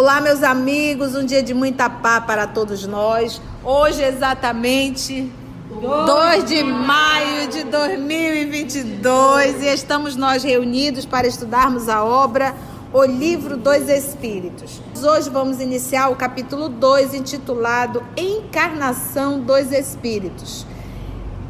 Olá, 0.00 0.18
meus 0.18 0.42
amigos, 0.42 1.14
um 1.14 1.26
dia 1.26 1.42
de 1.42 1.52
muita 1.52 1.90
paz 1.90 2.24
para 2.24 2.46
todos 2.46 2.86
nós. 2.86 3.38
Hoje, 3.62 4.02
exatamente 4.02 5.30
2 5.68 6.44
de 6.46 6.62
maio 6.62 7.48
de 7.48 7.64
2022, 7.64 9.62
e 9.62 9.66
estamos 9.66 10.16
nós 10.16 10.42
reunidos 10.42 11.04
para 11.04 11.26
estudarmos 11.26 11.90
a 11.90 12.02
obra 12.02 12.54
O 12.94 13.04
Livro 13.04 13.58
dos 13.58 13.90
Espíritos. 13.90 14.80
Hoje 14.98 15.28
vamos 15.28 15.60
iniciar 15.60 16.08
o 16.08 16.16
capítulo 16.16 16.70
2, 16.70 17.12
intitulado 17.12 18.02
Encarnação 18.16 19.38
dos 19.38 19.70
Espíritos. 19.70 20.64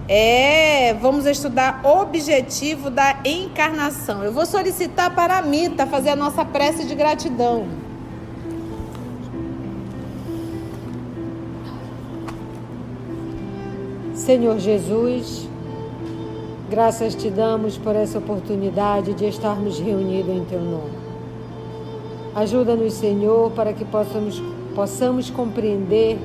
É, 0.08 0.92
vamos 1.00 1.24
estudar 1.24 1.82
objetivo 1.84 2.90
da 2.90 3.14
encarnação. 3.24 4.24
Eu 4.24 4.32
vou 4.32 4.44
solicitar 4.44 5.14
para 5.14 5.38
a 5.38 5.42
Mita 5.42 5.86
fazer 5.86 6.08
a 6.08 6.16
nossa 6.16 6.44
prece 6.44 6.82
de 6.82 6.96
gratidão. 6.96 7.89
Senhor 14.30 14.60
Jesus, 14.60 15.48
graças 16.70 17.16
te 17.16 17.28
damos 17.28 17.76
por 17.76 17.96
essa 17.96 18.18
oportunidade 18.18 19.12
de 19.12 19.26
estarmos 19.26 19.80
reunidos 19.80 20.32
em 20.32 20.44
teu 20.44 20.60
nome. 20.60 20.92
Ajuda-nos, 22.36 22.92
Senhor, 22.92 23.50
para 23.50 23.72
que 23.72 23.84
possamos, 23.84 24.40
possamos 24.72 25.30
compreender 25.30 26.16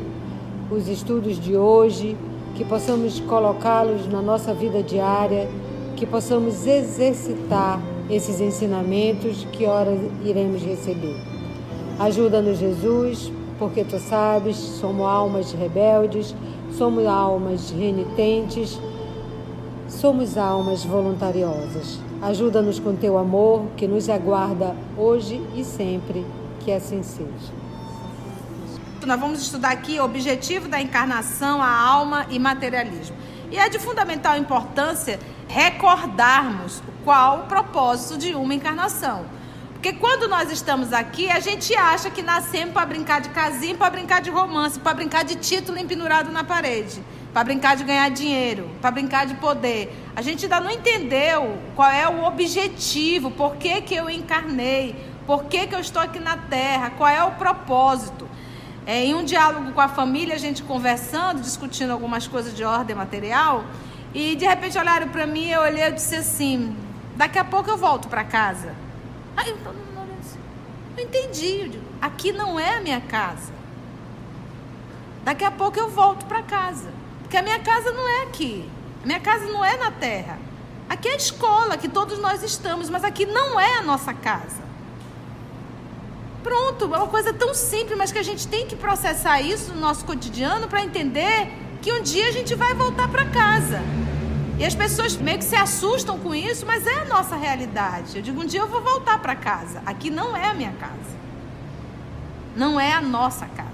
os 0.69 0.87
estudos 0.87 1.39
de 1.39 1.57
hoje, 1.57 2.15
que 2.55 2.63
possamos 2.63 3.19
colocá-los 3.21 4.07
na 4.07 4.21
nossa 4.21 4.53
vida 4.53 4.83
diária, 4.83 5.49
que 5.95 6.05
possamos 6.05 6.67
exercitar 6.67 7.81
esses 8.07 8.39
ensinamentos 8.39 9.47
que 9.51 9.65
ora 9.65 9.97
iremos 10.23 10.61
receber. 10.61 11.15
Ajuda-nos, 11.97 12.59
Jesus, 12.59 13.31
porque 13.57 13.83
tu 13.83 13.97
sabes, 13.97 14.57
somos 14.57 15.07
almas 15.07 15.51
rebeldes 15.53 16.35
Somos 16.77 17.05
almas 17.05 17.69
renitentes, 17.69 18.77
somos 19.87 20.37
almas 20.37 20.83
voluntariosas. 20.83 21.99
Ajuda-nos 22.21 22.79
com 22.79 22.93
teu 22.93 23.17
amor 23.17 23.67
que 23.77 23.87
nos 23.87 24.09
aguarda 24.09 24.75
hoje 24.97 25.41
e 25.55 25.63
sempre, 25.63 26.25
que 26.59 26.73
assim 26.73 27.01
seja. 27.01 27.53
Nós 29.05 29.19
vamos 29.19 29.41
estudar 29.41 29.71
aqui 29.71 29.99
o 29.99 30.03
objetivo 30.03 30.67
da 30.67 30.81
encarnação, 30.81 31.61
a 31.61 31.69
alma 31.69 32.25
e 32.29 32.37
materialismo. 32.37 33.15
E 33.49 33.57
é 33.57 33.69
de 33.69 33.79
fundamental 33.79 34.37
importância 34.37 35.17
recordarmos 35.47 36.83
qual 37.05 37.41
o 37.41 37.43
propósito 37.43 38.17
de 38.17 38.35
uma 38.35 38.53
encarnação. 38.53 39.23
Porque 39.85 39.99
quando 39.99 40.27
nós 40.27 40.51
estamos 40.51 40.91
aqui, 40.91 41.29
a 41.29 41.39
gente 41.39 41.75
acha 41.75 42.09
que 42.09 42.23
nascemos 42.23 42.73
para 42.73 42.87
brincar 42.87 43.21
de 43.21 43.29
casinha, 43.29 43.75
para 43.75 43.91
brincar 43.91 44.19
de 44.19 44.31
romance, 44.31 44.79
para 44.79 44.95
brincar 44.95 45.23
de 45.23 45.35
título 45.35 45.77
empendurado 45.77 46.31
na 46.31 46.43
parede, 46.43 47.03
para 47.31 47.43
brincar 47.43 47.75
de 47.75 47.83
ganhar 47.83 48.09
dinheiro, 48.09 48.67
para 48.81 48.89
brincar 48.89 49.27
de 49.27 49.35
poder. 49.35 49.95
A 50.15 50.23
gente 50.23 50.45
ainda 50.45 50.59
não 50.59 50.71
entendeu 50.71 51.59
qual 51.75 51.91
é 51.91 52.09
o 52.09 52.23
objetivo, 52.23 53.29
por 53.29 53.57
que, 53.57 53.79
que 53.81 53.93
eu 53.93 54.09
encarnei, 54.09 54.95
por 55.27 55.43
que, 55.43 55.67
que 55.67 55.75
eu 55.75 55.79
estou 55.79 56.01
aqui 56.01 56.19
na 56.19 56.35
Terra, 56.35 56.89
qual 56.97 57.07
é 57.07 57.23
o 57.23 57.33
propósito. 57.33 58.27
É, 58.87 59.05
em 59.05 59.13
um 59.13 59.23
diálogo 59.23 59.71
com 59.71 59.81
a 59.81 59.87
família, 59.87 60.33
a 60.33 60.39
gente 60.39 60.63
conversando, 60.63 61.41
discutindo 61.41 61.91
algumas 61.91 62.27
coisas 62.27 62.55
de 62.55 62.63
ordem 62.63 62.95
material, 62.95 63.63
e 64.15 64.35
de 64.35 64.47
repente 64.47 64.79
olharam 64.79 65.09
para 65.09 65.27
mim, 65.27 65.47
eu 65.47 65.61
olhei 65.61 65.83
e 65.83 65.91
disse 65.91 66.15
assim: 66.15 66.75
daqui 67.15 67.37
a 67.37 67.45
pouco 67.45 67.69
eu 67.69 67.77
volto 67.77 68.07
para 68.07 68.23
casa. 68.23 68.84
Aí 69.37 69.49
eu 69.49 69.57
falo, 69.57 69.77
não, 69.93 70.05
não 70.05 71.03
entendi. 71.03 71.61
Eu 71.61 71.69
digo, 71.69 71.83
aqui 72.01 72.31
não 72.31 72.59
é 72.59 72.77
a 72.77 72.81
minha 72.81 73.01
casa. 73.01 73.53
Daqui 75.23 75.43
a 75.43 75.51
pouco 75.51 75.79
eu 75.79 75.89
volto 75.89 76.25
para 76.25 76.41
casa. 76.43 76.89
Porque 77.21 77.37
a 77.37 77.41
minha 77.41 77.59
casa 77.59 77.91
não 77.91 78.07
é 78.07 78.23
aqui. 78.23 78.69
A 79.03 79.05
minha 79.05 79.19
casa 79.19 79.45
não 79.45 79.65
é 79.65 79.75
na 79.77 79.91
terra. 79.91 80.37
Aqui 80.87 81.07
é 81.09 81.13
a 81.13 81.15
escola 81.15 81.77
que 81.77 81.89
todos 81.89 82.19
nós 82.19 82.43
estamos, 82.43 82.89
mas 82.89 83.03
aqui 83.03 83.25
não 83.25 83.59
é 83.59 83.77
a 83.77 83.81
nossa 83.81 84.13
casa. 84.13 84.63
Pronto, 86.43 86.85
é 86.85 86.97
uma 86.97 87.07
coisa 87.07 87.33
tão 87.33 87.55
simples, 87.55 87.97
mas 87.97 88.11
que 88.11 88.19
a 88.19 88.23
gente 88.23 88.47
tem 88.47 88.67
que 88.67 88.75
processar 88.75 89.41
isso 89.41 89.73
no 89.73 89.81
nosso 89.81 90.05
cotidiano 90.05 90.67
para 90.67 90.83
entender 90.83 91.51
que 91.81 91.91
um 91.91 92.03
dia 92.03 92.27
a 92.27 92.31
gente 92.31 92.53
vai 92.53 92.75
voltar 92.75 93.07
para 93.07 93.25
casa. 93.25 93.81
E 94.57 94.63
as 94.63 94.73
pessoas 94.73 95.17
meio 95.17 95.37
que 95.37 95.43
se 95.43 95.55
assustam 95.55 96.17
com 96.17 96.33
isso, 96.33 96.65
mas 96.65 96.87
é 96.87 97.01
a 97.01 97.05
nossa 97.05 97.35
realidade. 97.35 98.15
Eu 98.15 98.21
digo, 98.21 98.41
um 98.41 98.45
dia 98.45 98.61
eu 98.61 98.67
vou 98.67 98.81
voltar 98.81 99.19
para 99.19 99.35
casa. 99.35 99.81
Aqui 99.85 100.09
não 100.09 100.35
é 100.35 100.47
a 100.47 100.53
minha 100.53 100.71
casa. 100.73 101.15
Não 102.55 102.79
é 102.79 102.93
a 102.93 103.01
nossa 103.01 103.45
casa. 103.47 103.69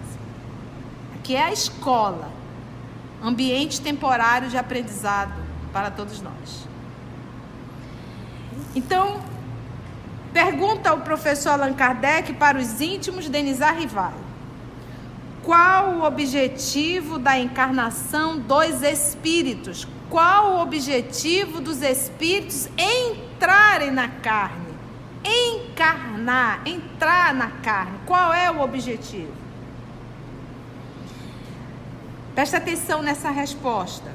Aqui 1.16 1.36
é 1.36 1.44
a 1.44 1.52
escola. 1.52 2.32
Ambiente 3.24 3.80
temporário 3.80 4.50
de 4.50 4.58
aprendizado 4.58 5.34
para 5.72 5.92
todos 5.92 6.20
nós. 6.20 6.68
Então, 8.76 9.22
pergunta 10.34 10.94
o 10.94 11.02
professor 11.02 11.52
Allan 11.52 11.74
Kardec 11.74 12.34
para 12.34 12.58
os 12.58 12.82
íntimos 12.82 13.30
Denizar 13.30 13.78
Rival. 13.78 14.14
Qual 15.44 15.96
o 15.96 16.04
objetivo 16.04 17.18
da 17.18 17.38
encarnação 17.38 18.38
dos 18.38 18.82
espíritos? 18.84 19.88
qual 20.12 20.56
o 20.56 20.62
objetivo 20.62 21.62
dos 21.62 21.82
espíritos 21.82 22.68
entrarem 22.78 23.92
na 23.92 24.10
carne? 24.10 24.72
Encarnar, 25.24 26.62
entrar 26.68 27.34
na 27.34 27.48
carne. 27.48 27.98
Qual 28.06 28.34
é 28.34 28.52
o 28.52 28.60
objetivo? 28.60 29.32
Presta 32.36 32.58
atenção 32.58 33.02
nessa 33.02 33.30
resposta. 33.30 34.12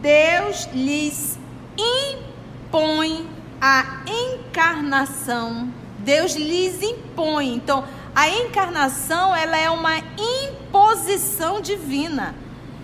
Deus 0.00 0.66
lhes 0.72 1.38
impõe 1.76 3.28
a 3.60 4.00
encarnação. 4.06 5.70
Deus 5.98 6.34
lhes 6.34 6.82
impõe. 6.82 7.54
Então, 7.54 7.84
a 8.14 8.28
encarnação 8.28 9.34
ela 9.34 9.56
é 9.56 9.70
uma 9.70 9.98
imposição 9.98 11.60
divina 11.60 12.34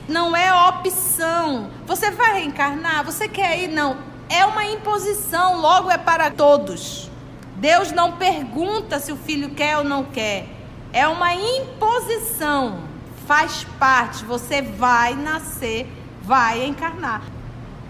não 0.09 0.37
é 0.37 0.53
opção. 0.69 1.71
Você 1.87 2.11
vai 2.11 2.41
reencarnar? 2.41 3.05
Você 3.05 3.29
quer 3.29 3.63
ir? 3.63 3.69
Não. 3.69 3.97
É 4.29 4.45
uma 4.45 4.65
imposição, 4.65 5.61
logo 5.61 5.91
é 5.91 5.99
para 5.99 6.31
todos. 6.31 7.11
Deus 7.57 7.93
não 7.93 8.13
pergunta 8.13 8.99
se 8.99 9.13
o 9.13 9.17
filho 9.17 9.51
quer 9.51 9.79
ou 9.79 9.85
não 9.85 10.05
quer. 10.05 10.47
É 10.93 11.07
uma 11.07 11.35
imposição. 11.35 12.81
Faz 13.27 13.65
parte. 13.79 14.25
Você 14.25 14.61
vai 14.61 15.15
nascer, 15.15 15.87
vai 16.23 16.65
encarnar. 16.65 17.23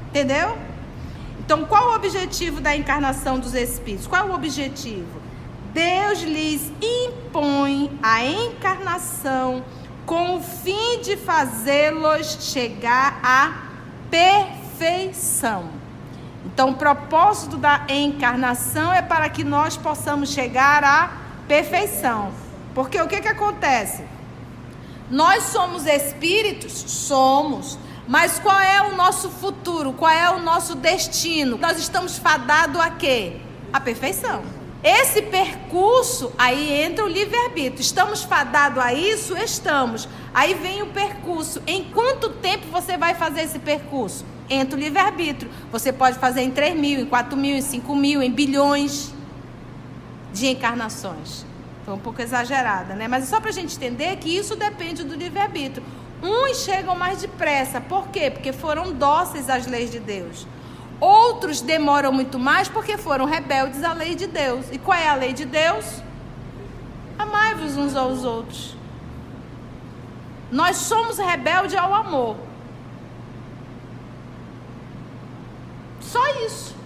Entendeu? 0.09 0.57
Então, 1.41 1.65
qual 1.65 1.91
o 1.91 1.95
objetivo 1.97 2.61
da 2.61 2.75
encarnação 2.75 3.39
dos 3.39 3.55
espíritos? 3.55 4.07
Qual 4.07 4.27
é 4.27 4.31
o 4.31 4.35
objetivo? 4.35 5.24
Deus 5.75 6.21
lhes 6.23 6.73
impõe 6.81 7.99
a 8.01 8.25
encarnação 8.25 9.65
com 10.07 10.37
o 10.37 10.41
fim 10.41 11.01
de 11.03 11.17
fazê-los 11.17 12.39
chegar 12.41 13.19
à 13.25 13.65
perfeição. 14.09 15.69
Então, 16.47 16.71
o 16.71 16.75
propósito 16.75 17.57
da 17.57 17.85
encarnação 17.89 18.93
é 18.93 19.03
para 19.03 19.29
que 19.29 19.43
nós 19.43 19.77
possamos 19.77 20.31
chegar 20.31 20.85
à 20.85 21.11
perfeição. 21.49 22.31
Porque 22.73 23.01
o 23.01 23.09
que, 23.09 23.21
que 23.21 23.29
acontece? 23.29 24.05
Nós 25.11 25.45
somos 25.45 25.87
espíritos? 25.87 26.73
Somos. 26.73 27.79
Mas 28.07 28.39
qual 28.39 28.61
é 28.61 28.83
o 28.83 28.95
nosso 28.95 29.29
futuro? 29.29 29.93
Qual 29.93 30.11
é 30.11 30.31
o 30.31 30.39
nosso 30.39 30.77
destino? 30.77 31.59
Nós 31.59 31.79
estamos 31.79 32.17
fadados 32.17 32.81
a 32.81 32.91
quê? 32.91 33.41
A 33.73 33.81
perfeição. 33.81 34.64
Esse 34.85 35.23
percurso, 35.23 36.31
aí 36.37 36.83
entra 36.83 37.07
o 37.07 37.09
livre-arbítrio. 37.09 37.81
Estamos 37.81 38.23
fadados 38.23 38.85
a 38.85 38.93
isso? 38.93 39.35
Estamos. 39.35 40.07
Aí 40.35 40.53
vem 40.53 40.83
o 40.83 40.89
percurso. 40.89 41.63
Em 41.67 41.85
quanto 41.85 42.29
tempo 42.29 42.67
você 42.71 42.99
vai 42.99 43.15
fazer 43.15 43.41
esse 43.41 43.59
percurso? 43.59 44.27
Entra 44.49 44.77
o 44.77 44.79
livre-arbítrio. 44.79 45.51
Você 45.73 45.91
pode 45.91 46.19
fazer 46.19 46.43
em 46.43 46.51
3 46.51 46.79
mil, 46.79 47.01
em 47.01 47.07
4 47.07 47.35
mil, 47.35 47.57
em 47.57 47.63
5 47.63 47.97
mil, 47.97 48.23
em 48.23 48.31
bilhões 48.31 49.11
de 50.35 50.49
encarnações. 50.49 51.47
Foi 51.87 51.95
um 51.95 51.99
pouco 51.99 52.21
exagerada, 52.21 52.95
né? 52.95 53.09
Mas 53.09 53.25
é 53.25 53.27
só 53.27 53.41
para 53.41 53.49
a 53.49 53.55
gente 53.55 53.75
entender 53.77 54.17
que 54.17 54.29
isso 54.29 54.55
depende 54.55 55.03
do 55.03 55.15
livre-arbítrio. 55.15 55.83
Uns 56.23 56.59
chegam 56.63 56.95
mais 56.95 57.23
depressa. 57.23 57.81
Por 57.81 58.09
quê? 58.09 58.31
Porque 58.31 58.53
foram 58.53 58.93
dóceis 58.93 59.49
às 59.49 59.67
leis 59.67 59.91
de 59.91 59.99
Deus. 59.99 60.47
Outros 61.01 61.61
demoram 61.61 62.13
muito 62.13 62.39
mais 62.39 62.69
porque 62.69 62.97
foram 62.97 63.25
rebeldes 63.25 63.83
à 63.83 63.93
lei 63.93 64.15
de 64.15 64.27
Deus. 64.27 64.67
E 64.71 64.79
qual 64.79 64.99
é 64.99 65.09
a 65.09 65.15
lei 65.15 65.33
de 65.33 65.45
Deus? 65.45 66.03
Amai-vos 67.19 67.77
uns 67.77 67.95
aos 67.95 68.25
outros. 68.25 68.77
Nós 70.51 70.77
somos 70.77 71.19
rebeldes 71.19 71.77
ao 71.77 71.93
amor. 71.93 72.37
Só 76.01 76.25
isso. 76.47 76.77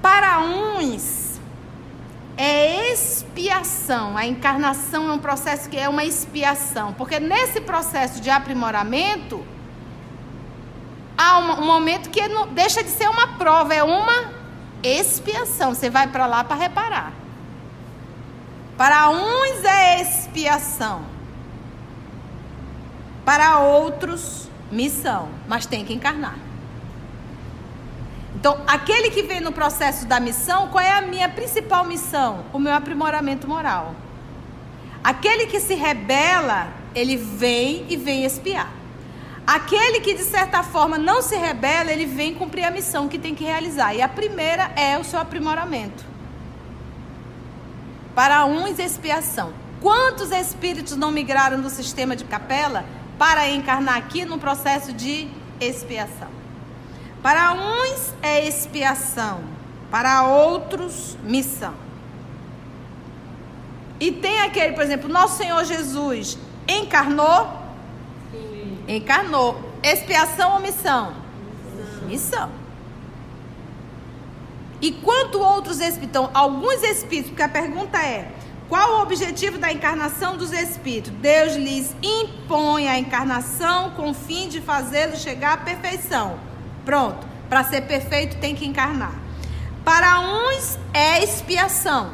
Para 0.00 0.38
uns, 0.40 1.40
expiação. 2.38 4.16
A 4.16 4.26
encarnação 4.26 5.08
é 5.08 5.12
um 5.12 5.18
processo 5.18 5.68
que 5.68 5.76
é 5.76 5.88
uma 5.88 6.04
expiação, 6.04 6.92
porque 6.92 7.18
nesse 7.18 7.60
processo 7.60 8.20
de 8.20 8.30
aprimoramento 8.30 9.44
um, 11.58 11.64
momento 11.64 12.10
que 12.10 12.26
não 12.28 12.48
deixa 12.48 12.82
de 12.82 12.90
ser 12.90 13.08
uma 13.08 13.28
prova, 13.38 13.74
é 13.74 13.82
uma 13.82 14.30
expiação. 14.82 15.74
Você 15.74 15.90
vai 15.90 16.08
para 16.08 16.26
lá 16.26 16.44
para 16.44 16.56
reparar. 16.56 17.12
Para 18.76 19.08
uns 19.08 19.64
é 19.64 20.02
expiação, 20.02 21.02
para 23.24 23.58
outros 23.60 24.50
missão, 24.70 25.30
mas 25.48 25.64
tem 25.64 25.84
que 25.84 25.94
encarnar. 25.94 26.36
Então, 28.34 28.60
aquele 28.66 29.10
que 29.10 29.22
vem 29.22 29.40
no 29.40 29.50
processo 29.50 30.06
da 30.06 30.20
missão, 30.20 30.68
qual 30.68 30.84
é 30.84 30.90
a 30.90 31.00
minha 31.00 31.26
principal 31.26 31.86
missão? 31.86 32.44
O 32.52 32.58
meu 32.58 32.74
aprimoramento 32.74 33.48
moral. 33.48 33.94
Aquele 35.02 35.46
que 35.46 35.58
se 35.58 35.74
rebela, 35.74 36.68
ele 36.94 37.16
vem 37.16 37.86
e 37.88 37.96
vem 37.96 38.24
espiar. 38.24 38.75
Aquele 39.46 40.00
que 40.00 40.14
de 40.14 40.24
certa 40.24 40.64
forma 40.64 40.98
não 40.98 41.22
se 41.22 41.36
rebela, 41.36 41.92
ele 41.92 42.04
vem 42.04 42.34
cumprir 42.34 42.64
a 42.64 42.70
missão 42.70 43.06
que 43.06 43.16
tem 43.16 43.34
que 43.34 43.44
realizar. 43.44 43.94
E 43.94 44.02
a 44.02 44.08
primeira 44.08 44.72
é 44.74 44.98
o 44.98 45.04
seu 45.04 45.20
aprimoramento. 45.20 46.04
Para 48.14 48.44
uns, 48.44 48.78
expiação. 48.78 49.52
Quantos 49.80 50.32
espíritos 50.32 50.96
não 50.96 51.12
migraram 51.12 51.60
do 51.60 51.70
sistema 51.70 52.16
de 52.16 52.24
capela 52.24 52.84
para 53.18 53.48
encarnar 53.48 53.96
aqui 53.96 54.24
no 54.24 54.36
processo 54.36 54.92
de 54.92 55.28
expiação? 55.60 56.28
Para 57.22 57.52
uns 57.52 58.14
é 58.22 58.46
expiação, 58.48 59.44
para 59.90 60.24
outros, 60.24 61.16
missão. 61.22 61.74
E 64.00 64.10
tem 64.10 64.40
aquele, 64.40 64.72
por 64.72 64.82
exemplo, 64.82 65.08
nosso 65.08 65.36
Senhor 65.36 65.64
Jesus 65.64 66.36
encarnou? 66.68 67.65
Encarnou. 68.88 69.60
Expiação 69.82 70.54
ou 70.54 70.60
missão? 70.60 71.14
Missão. 71.76 72.08
missão. 72.08 72.50
E 74.80 74.92
quanto 74.92 75.40
outros 75.40 75.80
espíritos? 75.80 76.08
Então, 76.08 76.30
alguns 76.34 76.82
espíritos, 76.82 77.30
porque 77.30 77.42
a 77.42 77.48
pergunta 77.48 77.98
é: 77.98 78.30
qual 78.68 78.98
o 78.98 79.02
objetivo 79.02 79.58
da 79.58 79.72
encarnação 79.72 80.36
dos 80.36 80.52
espíritos? 80.52 81.12
Deus 81.12 81.54
lhes 81.54 81.94
impõe 82.02 82.88
a 82.88 82.98
encarnação 82.98 83.90
com 83.90 84.10
o 84.10 84.14
fim 84.14 84.48
de 84.48 84.60
fazê-los 84.60 85.20
chegar 85.20 85.54
à 85.54 85.56
perfeição. 85.56 86.38
Pronto. 86.84 87.26
Para 87.48 87.62
ser 87.64 87.82
perfeito 87.82 88.38
tem 88.38 88.54
que 88.54 88.66
encarnar. 88.66 89.14
Para 89.84 90.18
uns 90.18 90.78
é 90.92 91.22
expiação, 91.22 92.10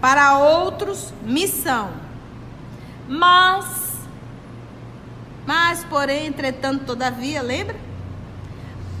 para 0.00 0.38
outros 0.38 1.12
missão. 1.22 1.90
Mas, 3.06 3.85
mas 5.46 5.84
porém, 5.84 6.26
entretanto, 6.26 6.84
todavia, 6.84 7.40
lembra? 7.40 7.76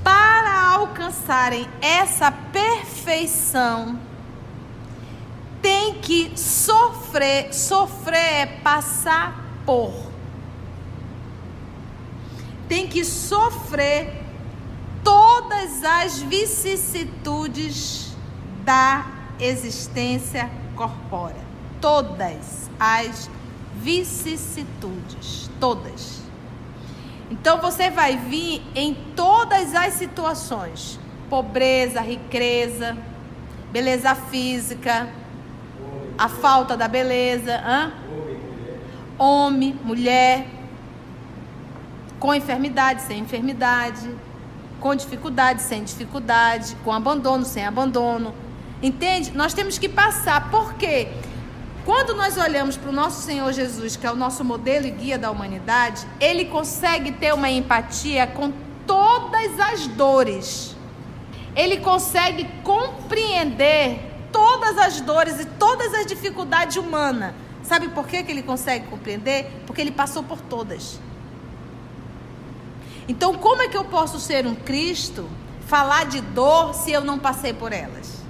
Para 0.04 0.74
alcançarem 0.74 1.68
essa 1.80 2.30
perfeição, 2.30 3.98
tem 5.60 5.94
que 5.94 6.38
sofrer, 6.38 7.52
sofrer 7.52 8.16
é 8.16 8.46
passar 8.46 9.44
por. 9.66 9.92
Tem 12.68 12.86
que 12.86 13.04
sofrer 13.04 14.22
todas 15.02 15.82
as 15.82 16.20
vicissitudes 16.20 18.14
da 18.64 19.06
existência 19.40 20.48
corpórea. 20.76 21.44
Todas 21.80 22.70
as 22.78 23.28
vicissitudes. 23.76 25.50
Todas. 25.58 26.25
Então 27.30 27.60
você 27.60 27.90
vai 27.90 28.16
vir 28.16 28.62
em 28.74 28.94
todas 29.14 29.74
as 29.74 29.94
situações: 29.94 30.98
pobreza, 31.28 32.00
riqueza, 32.00 32.96
beleza 33.72 34.14
física, 34.14 35.08
a 36.16 36.28
falta 36.28 36.76
da 36.76 36.88
beleza, 36.88 37.60
hã? 37.64 37.92
homem, 39.18 39.78
mulher, 39.82 40.46
com 42.18 42.34
enfermidade, 42.34 43.02
sem 43.02 43.20
enfermidade, 43.20 44.10
com 44.80 44.94
dificuldade, 44.94 45.62
sem 45.62 45.84
dificuldade, 45.84 46.76
com 46.84 46.92
abandono, 46.92 47.44
sem 47.44 47.64
abandono. 47.64 48.34
Entende? 48.82 49.32
Nós 49.32 49.54
temos 49.54 49.78
que 49.78 49.88
passar. 49.88 50.50
Por 50.50 50.74
quê? 50.74 51.08
Quando 51.86 52.16
nós 52.16 52.36
olhamos 52.36 52.76
para 52.76 52.90
o 52.90 52.92
nosso 52.92 53.22
Senhor 53.22 53.52
Jesus, 53.52 53.94
que 53.94 54.04
é 54.04 54.10
o 54.10 54.16
nosso 54.16 54.42
modelo 54.42 54.88
e 54.88 54.90
guia 54.90 55.16
da 55.16 55.30
humanidade, 55.30 56.04
ele 56.18 56.46
consegue 56.46 57.12
ter 57.12 57.32
uma 57.32 57.48
empatia 57.48 58.26
com 58.26 58.52
todas 58.84 59.60
as 59.60 59.86
dores. 59.86 60.74
Ele 61.54 61.76
consegue 61.76 62.50
compreender 62.64 64.00
todas 64.32 64.76
as 64.76 65.00
dores 65.00 65.38
e 65.38 65.44
todas 65.44 65.94
as 65.94 66.06
dificuldades 66.06 66.76
humanas. 66.76 67.32
Sabe 67.62 67.86
por 67.90 68.08
que, 68.08 68.20
que 68.24 68.32
ele 68.32 68.42
consegue 68.42 68.88
compreender? 68.88 69.62
Porque 69.64 69.80
ele 69.80 69.92
passou 69.92 70.24
por 70.24 70.40
todas. 70.40 70.98
Então, 73.06 73.34
como 73.34 73.62
é 73.62 73.68
que 73.68 73.76
eu 73.76 73.84
posso 73.84 74.18
ser 74.18 74.44
um 74.44 74.56
Cristo, 74.56 75.30
falar 75.68 76.06
de 76.06 76.20
dor, 76.20 76.74
se 76.74 76.90
eu 76.90 77.02
não 77.02 77.16
passei 77.16 77.52
por 77.52 77.72
elas? 77.72 78.25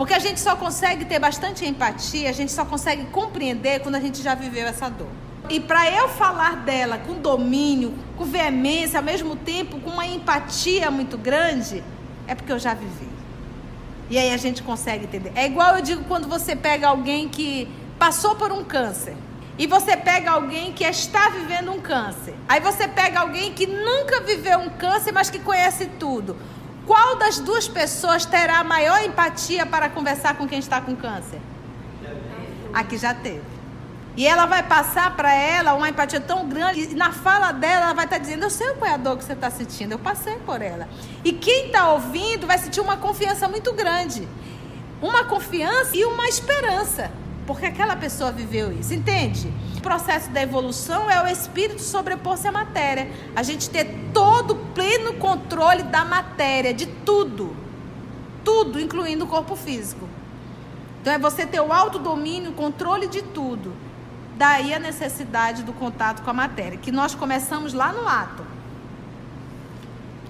Porque 0.00 0.14
a 0.14 0.18
gente 0.18 0.40
só 0.40 0.56
consegue 0.56 1.04
ter 1.04 1.18
bastante 1.18 1.66
empatia, 1.66 2.30
a 2.30 2.32
gente 2.32 2.50
só 2.50 2.64
consegue 2.64 3.04
compreender 3.12 3.80
quando 3.80 3.96
a 3.96 4.00
gente 4.00 4.22
já 4.22 4.34
viveu 4.34 4.66
essa 4.66 4.88
dor. 4.88 5.10
E 5.50 5.60
para 5.60 5.90
eu 5.90 6.08
falar 6.08 6.56
dela 6.56 6.96
com 6.96 7.20
domínio, 7.20 7.92
com 8.16 8.24
veemência, 8.24 8.98
ao 8.98 9.04
mesmo 9.04 9.36
tempo 9.36 9.78
com 9.78 9.90
uma 9.90 10.06
empatia 10.06 10.90
muito 10.90 11.18
grande, 11.18 11.84
é 12.26 12.34
porque 12.34 12.50
eu 12.50 12.58
já 12.58 12.72
vivi. 12.72 13.10
E 14.08 14.16
aí 14.16 14.32
a 14.32 14.38
gente 14.38 14.62
consegue 14.62 15.04
entender. 15.04 15.32
É 15.34 15.44
igual 15.44 15.76
eu 15.76 15.82
digo 15.82 16.02
quando 16.04 16.26
você 16.26 16.56
pega 16.56 16.88
alguém 16.88 17.28
que 17.28 17.68
passou 17.98 18.34
por 18.36 18.50
um 18.52 18.64
câncer 18.64 19.14
e 19.58 19.66
você 19.66 19.98
pega 19.98 20.30
alguém 20.30 20.72
que 20.72 20.82
está 20.82 21.28
vivendo 21.28 21.70
um 21.72 21.78
câncer. 21.78 22.34
Aí 22.48 22.58
você 22.58 22.88
pega 22.88 23.20
alguém 23.20 23.52
que 23.52 23.66
nunca 23.66 24.22
viveu 24.22 24.60
um 24.60 24.70
câncer, 24.70 25.12
mas 25.12 25.28
que 25.28 25.38
conhece 25.38 25.84
tudo. 25.98 26.38
Qual 26.90 27.14
das 27.14 27.38
duas 27.38 27.68
pessoas 27.68 28.24
terá 28.24 28.64
maior 28.64 29.00
empatia 29.04 29.64
para 29.64 29.88
conversar 29.88 30.36
com 30.36 30.48
quem 30.48 30.58
está 30.58 30.80
com 30.80 30.96
câncer? 30.96 31.40
A 32.74 32.82
que 32.82 32.98
já 32.98 33.14
teve. 33.14 33.44
E 34.16 34.26
ela 34.26 34.44
vai 34.44 34.64
passar 34.64 35.14
para 35.14 35.32
ela 35.32 35.74
uma 35.74 35.88
empatia 35.88 36.20
tão 36.20 36.48
grande, 36.48 36.80
e 36.80 36.94
na 36.96 37.12
fala 37.12 37.52
dela 37.52 37.84
ela 37.84 37.94
vai 37.94 38.06
estar 38.06 38.16
tá 38.16 38.20
dizendo: 38.20 38.42
Eu 38.42 38.50
sei 38.50 38.70
o 38.70 38.72
apoiador 38.72 39.16
que 39.16 39.22
você 39.22 39.34
está 39.34 39.48
sentindo, 39.48 39.92
eu 39.92 40.00
passei 40.00 40.34
por 40.38 40.60
ela. 40.60 40.88
E 41.22 41.32
quem 41.32 41.66
está 41.66 41.92
ouvindo 41.92 42.44
vai 42.44 42.58
sentir 42.58 42.80
uma 42.80 42.96
confiança 42.96 43.46
muito 43.46 43.72
grande. 43.72 44.26
Uma 45.00 45.22
confiança 45.22 45.96
e 45.96 46.04
uma 46.04 46.26
esperança 46.26 47.08
porque 47.50 47.66
aquela 47.66 47.96
pessoa 47.96 48.30
viveu 48.30 48.70
isso, 48.70 48.94
entende? 48.94 49.52
O 49.76 49.80
processo 49.80 50.30
da 50.30 50.40
evolução 50.40 51.10
é 51.10 51.20
o 51.20 51.26
espírito 51.26 51.82
sobrepor-se 51.82 52.46
à 52.46 52.52
matéria. 52.52 53.10
A 53.34 53.42
gente 53.42 53.68
ter 53.68 53.86
todo 54.14 54.29
o 54.48 54.56
pleno 54.74 55.14
controle 55.14 55.82
da 55.82 56.04
matéria, 56.04 56.72
de 56.72 56.86
tudo. 56.86 57.54
Tudo, 58.44 58.80
incluindo 58.80 59.24
o 59.24 59.28
corpo 59.28 59.54
físico. 59.54 60.08
Então 61.00 61.12
é 61.12 61.18
você 61.18 61.46
ter 61.46 61.60
o 61.60 61.72
autodomínio, 61.72 62.52
controle 62.52 63.06
de 63.06 63.22
tudo. 63.22 63.72
Daí 64.36 64.72
a 64.72 64.78
necessidade 64.78 65.62
do 65.62 65.72
contato 65.72 66.22
com 66.22 66.30
a 66.30 66.34
matéria, 66.34 66.78
que 66.78 66.90
nós 66.90 67.14
começamos 67.14 67.74
lá 67.74 67.92
no 67.92 68.08
ato. 68.08 68.44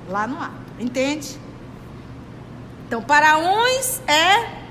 Lá 0.09 0.27
no 0.27 0.41
ato, 0.41 0.55
entende? 0.79 1.39
Então, 2.87 3.01
para 3.01 3.39
uns 3.39 4.03
é 4.09 4.65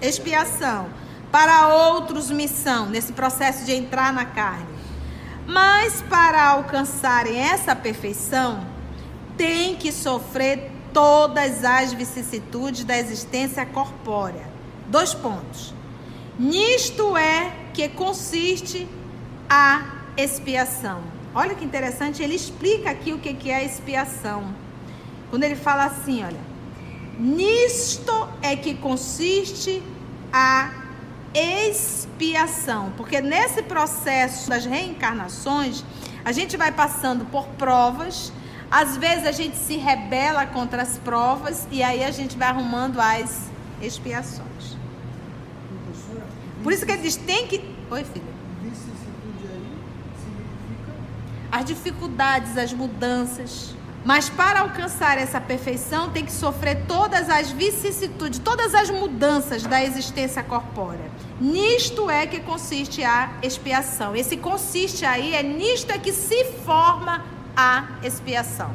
expiação 0.00 0.88
para 1.32 1.68
outros 1.68 2.30
missão, 2.30 2.86
nesse 2.86 3.14
processo 3.14 3.64
de 3.64 3.72
entrar 3.72 4.12
na 4.12 4.26
carne. 4.26 4.66
Mas 5.46 6.02
para 6.02 6.44
alcançarem 6.48 7.38
essa 7.38 7.74
perfeição, 7.74 8.64
tem 9.36 9.76
que 9.76 9.92
sofrer 9.92 10.70
todas 10.92 11.64
as 11.64 11.92
vicissitudes 11.92 12.84
da 12.84 12.98
existência 12.98 13.64
corpórea. 13.64 14.46
Dois 14.88 15.14
pontos. 15.14 15.74
Nisto 16.38 17.16
é 17.16 17.52
que 17.72 17.88
consiste 17.88 18.86
a 19.48 19.82
expiação. 20.16 21.02
Olha 21.34 21.54
que 21.54 21.64
interessante, 21.64 22.22
ele 22.22 22.34
explica 22.34 22.90
aqui 22.90 23.12
o 23.12 23.18
que 23.18 23.50
é 23.50 23.56
a 23.56 23.64
expiação. 23.64 24.54
Quando 25.30 25.44
ele 25.44 25.56
fala 25.56 25.84
assim, 25.86 26.22
olha, 26.22 26.40
nisto 27.18 28.28
é 28.42 28.54
que 28.54 28.74
consiste 28.74 29.82
a 30.30 30.70
expiação, 31.34 32.92
porque 32.96 33.20
nesse 33.22 33.62
processo 33.62 34.50
das 34.50 34.66
reencarnações, 34.66 35.82
a 36.24 36.32
gente 36.32 36.56
vai 36.56 36.70
passando 36.70 37.24
por 37.24 37.46
provas, 37.58 38.30
às 38.72 38.96
vezes 38.96 39.26
a 39.26 39.32
gente 39.32 39.54
se 39.54 39.76
rebela 39.76 40.46
contra 40.46 40.80
as 40.80 40.96
provas 40.96 41.68
e 41.70 41.82
aí 41.82 42.02
a 42.02 42.10
gente 42.10 42.38
vai 42.38 42.48
arrumando 42.48 42.98
as 42.98 43.50
expiações. 43.82 44.78
Por 46.62 46.72
isso 46.72 46.86
que 46.86 46.92
ele 46.92 47.02
diz: 47.02 47.16
tem 47.16 47.46
que. 47.46 47.62
Oi, 47.90 48.02
filho. 48.04 48.32
As 51.50 51.66
dificuldades, 51.66 52.56
as 52.56 52.72
mudanças. 52.72 53.74
Mas 54.06 54.30
para 54.30 54.60
alcançar 54.60 55.18
essa 55.18 55.40
perfeição, 55.40 56.10
tem 56.10 56.24
que 56.24 56.32
sofrer 56.32 56.86
todas 56.88 57.28
as 57.28 57.52
vicissitudes, 57.52 58.38
todas 58.38 58.74
as 58.74 58.88
mudanças 58.88 59.64
da 59.64 59.84
existência 59.84 60.42
corpórea. 60.42 61.08
Nisto 61.38 62.10
é 62.10 62.26
que 62.26 62.40
consiste 62.40 63.04
a 63.04 63.30
expiação. 63.42 64.16
Esse 64.16 64.36
consiste 64.36 65.04
aí, 65.04 65.34
é 65.34 65.42
nisto 65.42 65.92
é 65.92 65.98
que 65.98 66.12
se 66.12 66.44
forma 66.64 67.22
a 67.56 67.84
expiação. 68.02 68.70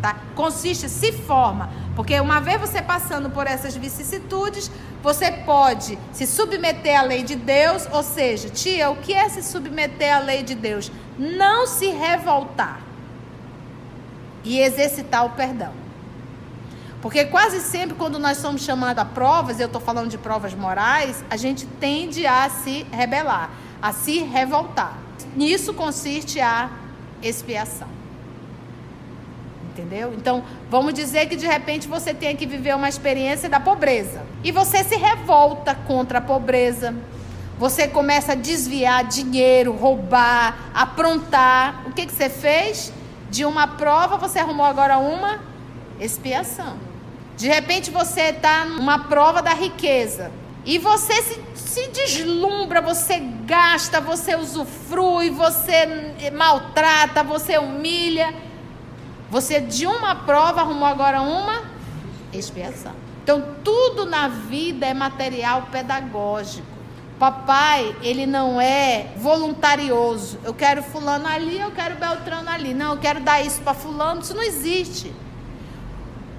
Tá? 0.00 0.16
Consiste, 0.34 0.88
se 0.88 1.12
forma. 1.12 1.70
Porque 1.94 2.18
uma 2.18 2.40
vez 2.40 2.60
você 2.60 2.82
passando 2.82 3.30
por 3.30 3.46
essas 3.46 3.76
vicissitudes, 3.76 4.70
você 5.02 5.30
pode 5.30 5.98
se 6.12 6.26
submeter 6.26 6.98
à 6.98 7.02
lei 7.02 7.22
de 7.22 7.36
Deus. 7.36 7.86
Ou 7.92 8.02
seja, 8.02 8.48
tia, 8.48 8.90
o 8.90 8.96
que 8.96 9.12
é 9.12 9.28
se 9.28 9.42
submeter 9.42 10.16
à 10.16 10.18
lei 10.18 10.42
de 10.42 10.54
Deus? 10.54 10.90
Não 11.18 11.66
se 11.66 11.86
revoltar 11.86 12.80
e 14.44 14.58
exercitar 14.58 15.24
o 15.24 15.30
perdão. 15.30 15.72
Porque 17.00 17.24
quase 17.24 17.60
sempre, 17.60 17.96
quando 17.96 18.18
nós 18.18 18.38
somos 18.38 18.62
chamados 18.62 19.02
a 19.02 19.04
provas, 19.04 19.58
eu 19.58 19.66
estou 19.66 19.80
falando 19.80 20.08
de 20.08 20.18
provas 20.18 20.54
morais, 20.54 21.24
a 21.28 21.36
gente 21.36 21.66
tende 21.66 22.26
a 22.26 22.48
se 22.48 22.86
rebelar, 22.92 23.50
a 23.80 23.92
se 23.92 24.20
revoltar. 24.20 24.96
Nisso 25.34 25.74
consiste 25.74 26.40
a 26.40 26.70
expiação. 27.20 28.01
Entendeu? 29.72 30.12
Então, 30.12 30.44
vamos 30.70 30.92
dizer 30.92 31.26
que 31.28 31.34
de 31.34 31.46
repente 31.46 31.88
você 31.88 32.12
tem 32.12 32.36
que 32.36 32.44
viver 32.44 32.76
uma 32.76 32.90
experiência 32.90 33.48
da 33.48 33.58
pobreza. 33.58 34.22
E 34.44 34.52
você 34.52 34.84
se 34.84 34.96
revolta 34.96 35.74
contra 35.74 36.18
a 36.18 36.20
pobreza. 36.20 36.94
Você 37.58 37.88
começa 37.88 38.32
a 38.32 38.34
desviar 38.34 39.04
dinheiro, 39.04 39.72
roubar, 39.72 40.58
aprontar. 40.74 41.84
O 41.86 41.92
que, 41.92 42.04
que 42.04 42.12
você 42.12 42.28
fez? 42.28 42.92
De 43.30 43.46
uma 43.46 43.66
prova, 43.66 44.18
você 44.18 44.40
arrumou 44.40 44.66
agora 44.66 44.98
uma 44.98 45.40
expiação. 45.98 46.76
De 47.34 47.48
repente 47.48 47.90
você 47.90 48.24
está 48.24 48.66
numa 48.66 48.98
prova 49.04 49.40
da 49.40 49.54
riqueza. 49.54 50.30
E 50.66 50.78
você 50.78 51.14
se, 51.22 51.40
se 51.54 51.88
deslumbra, 51.88 52.82
você 52.82 53.18
gasta, 53.46 54.02
você 54.02 54.36
usufrui, 54.36 55.30
você 55.30 56.30
maltrata, 56.30 57.24
você 57.24 57.56
humilha. 57.56 58.34
Você 59.32 59.62
de 59.62 59.86
uma 59.86 60.14
prova 60.14 60.60
arrumou 60.60 60.86
agora 60.86 61.22
uma 61.22 61.62
expiação. 62.34 62.92
Então 63.24 63.42
tudo 63.64 64.04
na 64.04 64.28
vida 64.28 64.84
é 64.84 64.92
material 64.92 65.68
pedagógico. 65.72 66.66
Papai, 67.18 67.96
ele 68.02 68.26
não 68.26 68.60
é 68.60 69.06
voluntarioso. 69.16 70.38
Eu 70.44 70.52
quero 70.52 70.82
fulano 70.82 71.26
ali, 71.26 71.58
eu 71.58 71.70
quero 71.70 71.94
Beltrano 71.94 72.50
ali. 72.50 72.74
Não, 72.74 72.92
eu 72.92 72.98
quero 72.98 73.20
dar 73.20 73.40
isso 73.40 73.62
para 73.62 73.72
fulano. 73.72 74.20
Isso 74.20 74.34
não 74.34 74.42
existe. 74.42 75.10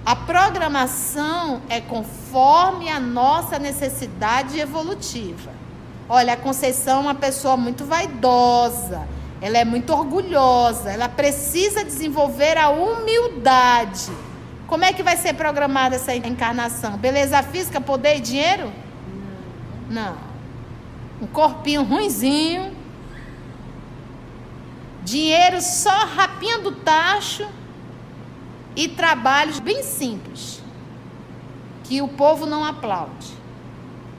A 0.06 0.16
programação 0.16 1.64
é 1.70 1.82
conforme 1.82 2.90
a 2.90 3.00
nossa 3.00 3.58
necessidade 3.58 4.60
evolutiva. 4.60 5.52
Olha, 6.08 6.34
a 6.34 6.38
Conceição 6.38 6.98
é 6.98 7.02
uma 7.02 7.16
pessoa 7.16 7.58
muito 7.58 7.86
vaidosa, 7.86 9.08
ela 9.44 9.58
é 9.58 9.66
muito 9.66 9.92
orgulhosa, 9.92 10.90
ela 10.90 11.10
precisa 11.10 11.84
desenvolver 11.84 12.58
a 12.58 12.70
humildade. 12.70 14.10
Como 14.66 14.86
é 14.86 14.94
que 14.94 15.04
vai 15.04 15.18
ser 15.18 15.34
programada 15.34 15.98
essa 15.98 16.16
encarnação? 16.16 16.96
Beleza 16.96 17.44
física, 17.44 17.82
poder 17.82 18.16
e 18.16 18.20
dinheiro? 18.22 18.72
Não. 19.90 20.16
Um 21.22 21.28
corpinho 21.28 21.84
ruinzinho, 21.84 22.74
dinheiro 25.04 25.62
só 25.62 26.06
rapinha 26.06 26.60
do 26.60 26.72
tacho 26.72 27.46
e 28.78 28.88
trabalhos 28.88 29.60
bem 29.60 29.84
simples 29.84 30.64
que 31.84 32.02
o 32.02 32.08
povo 32.08 32.46
não 32.46 32.64
aplaude, 32.64 33.34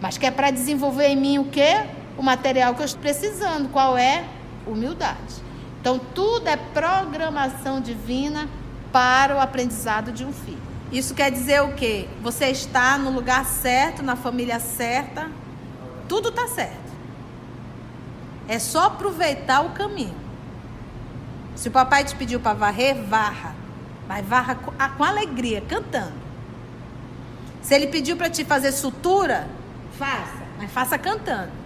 mas 0.03 0.19
que 0.19 0.27
é 0.27 0.31
para 0.31 0.51
desenvolver 0.51 1.07
em 1.07 1.17
mim 1.17 1.39
o 1.39 1.47
quê? 1.47 1.83
O 2.19 2.23
material 2.23 2.75
que 2.75 2.83
eu 2.83 2.85
estou 2.85 3.01
precisando. 3.01 3.71
Qual 3.71 3.97
é? 3.97 4.34
Humildade. 4.67 5.43
Então 5.81 5.99
tudo 5.99 6.49
é 6.49 6.57
programação 6.57 7.81
divina 7.81 8.49
para 8.93 9.37
o 9.37 9.41
aprendizado 9.41 10.13
de 10.13 10.25
um 10.25 10.33
filho. 10.33 10.63
Isso 10.91 11.15
quer 11.15 11.31
dizer 11.31 11.61
o 11.63 11.75
quê? 11.75 12.09
Você 12.23 12.47
está 12.47 12.97
no 12.97 13.11
lugar 13.11 13.45
certo, 13.45 14.03
na 14.03 14.17
família 14.17 14.61
certa, 14.61 15.31
tudo 16.09 16.29
está 16.29 16.47
certo. 16.49 16.93
É 18.47 18.59
só 18.59 18.85
aproveitar 18.87 19.63
o 19.63 19.71
caminho. 19.71 20.15
Se 21.57 21.69
o 21.69 21.71
papai 21.71 22.05
te 22.05 22.15
pediu 22.15 22.39
para 22.41 22.55
varrer, 22.55 22.95
varra. 23.05 23.55
Mas 24.07 24.25
varra 24.27 24.55
com 24.55 25.05
alegria, 25.05 25.63
cantando. 25.63 26.13
Se 27.63 27.75
ele 27.75 27.87
pediu 27.87 28.17
para 28.17 28.29
te 28.29 28.45
fazer 28.45 28.71
sutura, 28.73 29.49
faça, 29.99 30.43
mas 30.59 30.71
faça 30.71 30.99
cantando. 30.99 31.64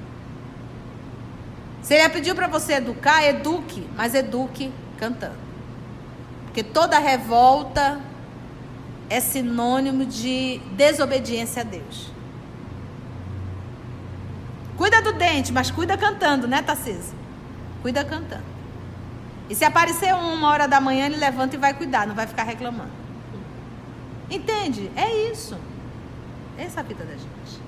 Se 1.88 1.94
ele 1.94 2.06
pediu 2.10 2.34
para 2.34 2.46
você 2.46 2.74
educar, 2.74 3.24
eduque, 3.24 3.88
mas 3.96 4.14
eduque 4.14 4.70
cantando. 4.98 5.38
Porque 6.44 6.62
toda 6.62 6.98
revolta 6.98 7.98
é 9.08 9.18
sinônimo 9.20 10.04
de 10.04 10.58
desobediência 10.72 11.62
a 11.62 11.64
Deus. 11.64 12.12
Cuida 14.76 15.00
do 15.00 15.14
dente, 15.14 15.50
mas 15.50 15.70
cuida 15.70 15.96
cantando, 15.96 16.46
né, 16.46 16.60
Tarcísio? 16.60 17.16
Cuida 17.80 18.04
cantando. 18.04 18.44
E 19.48 19.54
se 19.54 19.64
aparecer 19.64 20.14
uma 20.14 20.50
hora 20.50 20.68
da 20.68 20.82
manhã, 20.82 21.06
ele 21.06 21.16
levanta 21.16 21.56
e 21.56 21.58
vai 21.58 21.72
cuidar, 21.72 22.06
não 22.06 22.14
vai 22.14 22.26
ficar 22.26 22.42
reclamando. 22.42 22.92
Entende? 24.30 24.90
É 24.94 25.30
isso. 25.32 25.56
Essa 26.58 26.80
é 26.80 26.82
a 26.82 26.84
vida 26.84 27.02
da 27.02 27.12
gente. 27.12 27.62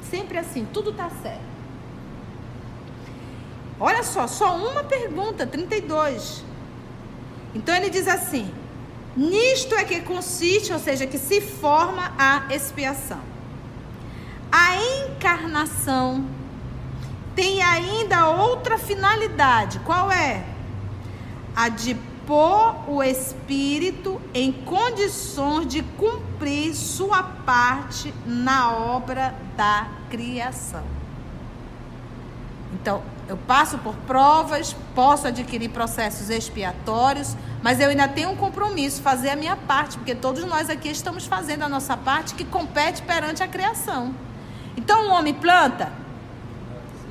Sempre 0.00 0.38
assim, 0.38 0.66
tudo 0.72 0.90
tá 0.94 1.10
certo. 1.10 1.47
Olha 3.80 4.02
só, 4.02 4.26
só 4.26 4.56
uma 4.56 4.82
pergunta, 4.84 5.46
32. 5.46 6.44
Então 7.54 7.74
ele 7.74 7.90
diz 7.90 8.08
assim: 8.08 8.52
Nisto 9.16 9.74
é 9.74 9.84
que 9.84 10.00
consiste, 10.00 10.72
ou 10.72 10.78
seja, 10.78 11.06
que 11.06 11.18
se 11.18 11.40
forma 11.40 12.12
a 12.18 12.52
expiação. 12.54 13.20
A 14.50 14.76
encarnação 14.76 16.24
tem 17.34 17.62
ainda 17.62 18.28
outra 18.28 18.78
finalidade. 18.78 19.78
Qual 19.80 20.10
é? 20.10 20.44
A 21.54 21.68
de 21.68 21.94
pôr 22.26 22.74
o 22.86 23.02
espírito 23.02 24.20
em 24.34 24.52
condições 24.52 25.66
de 25.66 25.82
cumprir 25.82 26.74
sua 26.74 27.22
parte 27.22 28.12
na 28.26 28.76
obra 28.76 29.34
da 29.56 29.88
criação. 30.10 30.84
Então, 32.74 33.02
eu 33.28 33.36
passo 33.36 33.76
por 33.78 33.94
provas, 33.94 34.74
posso 34.94 35.26
adquirir 35.26 35.68
processos 35.68 36.30
expiatórios, 36.30 37.36
mas 37.62 37.78
eu 37.78 37.90
ainda 37.90 38.08
tenho 38.08 38.30
um 38.30 38.36
compromisso, 38.36 39.02
fazer 39.02 39.28
a 39.28 39.36
minha 39.36 39.54
parte, 39.54 39.98
porque 39.98 40.14
todos 40.14 40.44
nós 40.44 40.70
aqui 40.70 40.88
estamos 40.88 41.26
fazendo 41.26 41.62
a 41.62 41.68
nossa 41.68 41.94
parte 41.94 42.34
que 42.34 42.44
compete 42.44 43.02
perante 43.02 43.42
a 43.42 43.48
criação. 43.48 44.14
Então 44.78 45.08
o 45.08 45.12
homem 45.12 45.34
planta? 45.34 45.92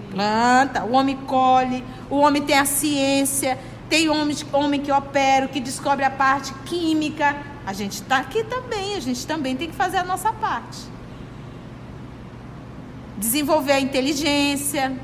Planta. 0.10 0.84
O 0.86 0.94
homem 0.94 1.16
colhe, 1.18 1.86
o 2.10 2.18
homem 2.18 2.42
tem 2.42 2.58
a 2.58 2.66
ciência, 2.66 3.60
tem 3.88 4.10
homem, 4.10 4.36
homem 4.52 4.82
que 4.82 4.92
opera, 4.92 5.48
que 5.48 5.60
descobre 5.60 6.04
a 6.04 6.10
parte 6.10 6.52
química. 6.66 7.38
A 7.64 7.74
gente 7.74 8.02
está 8.02 8.18
aqui 8.18 8.44
também, 8.44 8.96
a 8.96 9.00
gente 9.00 9.28
também 9.28 9.56
tem 9.56 9.70
que 9.70 9.76
fazer 9.76 9.98
a 9.98 10.04
nossa 10.04 10.34
parte. 10.34 10.80
Desenvolver 13.18 13.74
a 13.74 13.80
inteligência, 13.80 14.98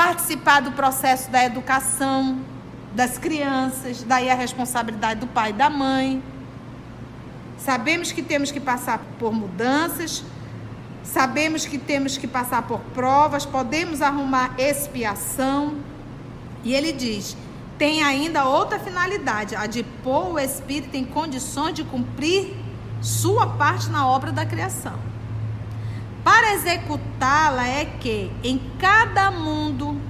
participar 0.00 0.60
do 0.60 0.72
processo 0.72 1.30
da 1.30 1.44
educação 1.44 2.38
das 2.94 3.18
crianças, 3.18 4.02
daí 4.02 4.30
a 4.30 4.34
responsabilidade 4.34 5.20
do 5.20 5.26
pai 5.26 5.50
e 5.50 5.52
da 5.52 5.68
mãe. 5.68 6.22
Sabemos 7.58 8.10
que 8.10 8.22
temos 8.22 8.50
que 8.50 8.58
passar 8.58 8.98
por 9.18 9.30
mudanças, 9.30 10.24
sabemos 11.04 11.66
que 11.66 11.76
temos 11.76 12.16
que 12.16 12.26
passar 12.26 12.62
por 12.62 12.80
provas, 12.94 13.44
podemos 13.44 14.00
arrumar 14.00 14.54
expiação. 14.56 15.74
E 16.64 16.72
ele 16.72 16.94
diz: 16.94 17.36
tem 17.76 18.02
ainda 18.02 18.46
outra 18.46 18.78
finalidade, 18.78 19.54
a 19.54 19.66
de 19.66 19.82
pôr 19.82 20.32
o 20.32 20.38
espírito 20.38 20.96
em 20.96 21.04
condições 21.04 21.74
de 21.74 21.84
cumprir 21.84 22.56
sua 23.02 23.46
parte 23.46 23.90
na 23.90 24.08
obra 24.08 24.32
da 24.32 24.46
criação. 24.46 25.09
Para 26.30 26.54
executá-la 26.54 27.66
é 27.66 27.84
que 27.84 28.30
em 28.44 28.56
cada 28.78 29.32
mundo 29.32 30.00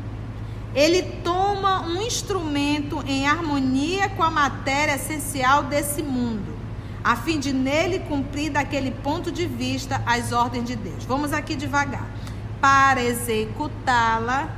ele 0.74 1.00
toma 1.24 1.80
um 1.86 2.02
instrumento 2.02 3.02
em 3.06 3.26
harmonia 3.26 4.06
com 4.10 4.22
a 4.22 4.30
matéria 4.30 4.96
essencial 4.96 5.62
desse 5.62 6.02
mundo, 6.02 6.58
a 7.02 7.16
fim 7.16 7.40
de 7.40 7.54
nele 7.54 8.00
cumprir 8.00 8.50
daquele 8.50 8.90
ponto 8.90 9.32
de 9.32 9.46
vista 9.46 10.02
as 10.04 10.30
ordens 10.30 10.66
de 10.66 10.76
Deus. 10.76 11.06
Vamos 11.06 11.32
aqui 11.32 11.54
devagar. 11.54 12.06
Para 12.60 13.02
executá-la 13.02 14.50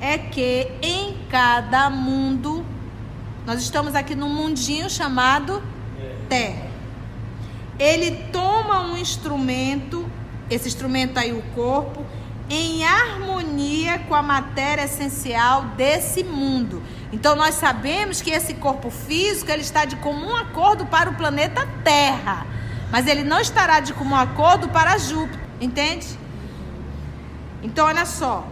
é 0.00 0.16
que 0.16 0.72
em 0.80 1.18
cada 1.28 1.90
mundo 1.90 2.64
nós 3.44 3.60
estamos 3.60 3.94
aqui 3.94 4.14
num 4.14 4.30
mundinho 4.30 4.88
chamado 4.88 5.62
Terra. 6.30 6.70
Ele 7.78 8.12
toma 8.32 8.80
um 8.80 8.96
instrumento, 8.96 10.01
esse 10.52 10.68
instrumento 10.68 11.18
aí 11.18 11.32
o 11.32 11.42
corpo, 11.54 12.04
em 12.48 12.84
harmonia 12.84 14.00
com 14.00 14.14
a 14.14 14.22
matéria 14.22 14.84
essencial 14.84 15.62
desse 15.76 16.22
mundo. 16.22 16.82
Então 17.12 17.34
nós 17.34 17.54
sabemos 17.54 18.20
que 18.20 18.30
esse 18.30 18.54
corpo 18.54 18.90
físico 18.90 19.50
ele 19.50 19.62
está 19.62 19.84
de 19.84 19.96
comum 19.96 20.34
acordo 20.36 20.86
para 20.86 21.10
o 21.10 21.14
planeta 21.14 21.66
Terra, 21.82 22.46
mas 22.90 23.06
ele 23.06 23.22
não 23.22 23.40
estará 23.40 23.80
de 23.80 23.92
comum 23.92 24.16
acordo 24.16 24.68
para 24.68 24.98
Júpiter, 24.98 25.40
entende? 25.60 26.06
Então 27.62 27.86
olha 27.86 28.04
só, 28.04 28.46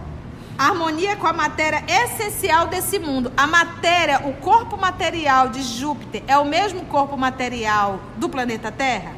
harmonia 0.56 1.16
com 1.16 1.26
a 1.26 1.32
matéria 1.32 1.82
essencial 1.86 2.68
desse 2.68 2.98
mundo. 2.98 3.32
A 3.36 3.46
matéria, 3.46 4.20
o 4.26 4.34
corpo 4.34 4.76
material 4.76 5.48
de 5.48 5.62
Júpiter 5.62 6.22
é 6.26 6.36
o 6.38 6.44
mesmo 6.44 6.84
corpo 6.86 7.16
material 7.16 8.00
do 8.16 8.28
planeta 8.28 8.70
Terra? 8.70 9.14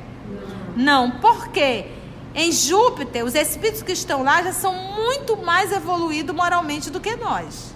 Não. 0.76 1.08
Não. 1.08 1.10
Por 1.20 1.48
quê? 1.48 1.86
Em 2.34 2.50
Júpiter, 2.50 3.24
os 3.24 3.34
espíritos 3.34 3.82
que 3.82 3.92
estão 3.92 4.22
lá 4.22 4.42
já 4.42 4.52
são 4.52 4.74
muito 4.74 5.36
mais 5.36 5.70
evoluídos 5.70 6.34
moralmente 6.34 6.90
do 6.90 7.00
que 7.00 7.14
nós. 7.16 7.74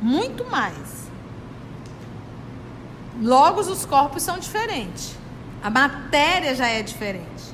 Muito 0.00 0.44
mais. 0.44 1.02
Logo, 3.20 3.60
os 3.60 3.86
corpos 3.86 4.22
são 4.22 4.38
diferentes. 4.38 5.16
A 5.62 5.70
matéria 5.70 6.54
já 6.54 6.66
é 6.66 6.82
diferente. 6.82 7.52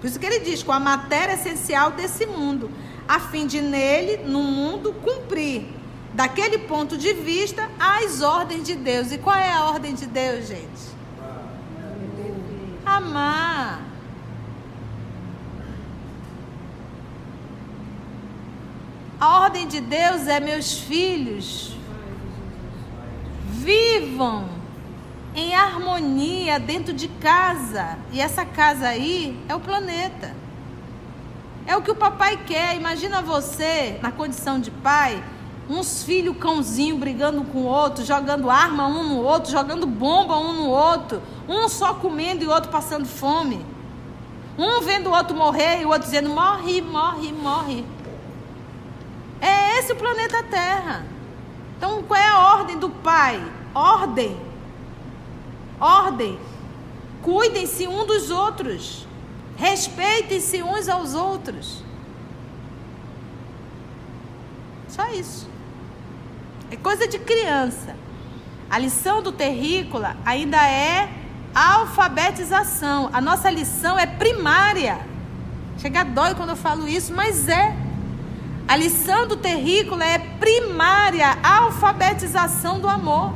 Por 0.00 0.06
isso 0.06 0.18
que 0.18 0.26
ele 0.26 0.40
diz, 0.40 0.62
com 0.62 0.72
a 0.72 0.80
matéria 0.80 1.34
essencial 1.34 1.90
desse 1.90 2.24
mundo, 2.26 2.70
a 3.06 3.20
fim 3.20 3.46
de 3.46 3.60
nele, 3.60 4.24
no 4.24 4.42
mundo, 4.42 4.94
cumprir, 5.04 5.66
daquele 6.14 6.58
ponto 6.58 6.96
de 6.96 7.12
vista, 7.14 7.68
as 7.78 8.22
ordens 8.22 8.64
de 8.64 8.74
Deus. 8.74 9.12
E 9.12 9.18
qual 9.18 9.36
é 9.36 9.52
a 9.52 9.64
ordem 9.64 9.94
de 9.94 10.06
Deus, 10.06 10.46
gente? 10.46 10.97
Amar. 12.98 13.80
A 19.20 19.40
ordem 19.40 19.66
de 19.66 19.80
Deus 19.80 20.28
é: 20.28 20.38
meus 20.38 20.78
filhos, 20.78 21.76
vivam 23.48 24.48
em 25.34 25.54
harmonia 25.54 26.58
dentro 26.58 26.92
de 26.92 27.08
casa. 27.08 27.98
E 28.12 28.20
essa 28.20 28.44
casa 28.44 28.88
aí 28.88 29.38
é 29.48 29.54
o 29.54 29.60
planeta. 29.60 30.34
É 31.66 31.76
o 31.76 31.82
que 31.82 31.90
o 31.90 31.96
papai 31.96 32.38
quer. 32.46 32.76
Imagina 32.76 33.20
você, 33.20 33.98
na 34.00 34.10
condição 34.10 34.58
de 34.58 34.70
pai, 34.70 35.22
uns 35.68 36.02
filhos 36.02 36.36
cãozinho 36.38 36.96
brigando 36.96 37.44
com 37.44 37.58
o 37.58 37.66
outro, 37.66 38.04
jogando 38.04 38.48
arma 38.48 38.86
um 38.86 39.06
no 39.06 39.22
outro, 39.22 39.52
jogando 39.52 39.86
bomba 39.86 40.38
um 40.38 40.54
no 40.54 40.68
outro, 40.68 41.20
um 41.48 41.68
só 41.68 41.94
comendo 41.94 42.44
e 42.44 42.46
o 42.46 42.50
outro 42.50 42.70
passando 42.70 43.06
fome. 43.06 43.64
Um 44.58 44.80
vendo 44.82 45.08
o 45.08 45.14
outro 45.14 45.36
morrer 45.36 45.80
e 45.80 45.84
o 45.86 45.88
outro 45.88 46.04
dizendo: 46.04 46.28
morre, 46.28 46.82
morre, 46.82 47.32
morre. 47.32 47.84
É 49.40 49.78
esse 49.78 49.92
o 49.92 49.96
planeta 49.96 50.42
Terra. 50.42 51.06
Então, 51.76 52.02
qual 52.02 52.20
é 52.20 52.28
a 52.28 52.38
ordem 52.56 52.76
do 52.76 52.90
Pai? 52.90 53.40
Ordem. 53.72 54.36
Ordem. 55.80 56.38
Cuidem-se 57.22 57.86
um 57.86 58.04
dos 58.04 58.30
outros. 58.30 59.06
Respeitem-se 59.56 60.62
uns 60.62 60.88
aos 60.88 61.14
outros. 61.14 61.82
Só 64.88 65.06
isso. 65.10 65.48
É 66.70 66.76
coisa 66.76 67.06
de 67.06 67.18
criança. 67.18 67.94
A 68.68 68.78
lição 68.78 69.22
do 69.22 69.30
terrícola 69.30 70.16
ainda 70.24 70.58
é 70.68 71.08
alfabetização. 71.54 73.10
A 73.12 73.20
nossa 73.20 73.50
lição 73.50 73.98
é 73.98 74.06
primária. 74.06 74.98
Chega 75.78 76.04
dói 76.04 76.34
quando 76.34 76.50
eu 76.50 76.56
falo 76.56 76.88
isso, 76.88 77.12
mas 77.12 77.48
é. 77.48 77.74
A 78.66 78.76
lição 78.76 79.26
do 79.26 79.36
terrícola 79.36 80.04
é 80.04 80.18
primária, 80.18 81.38
alfabetização 81.42 82.78
do 82.80 82.88
amor. 82.88 83.32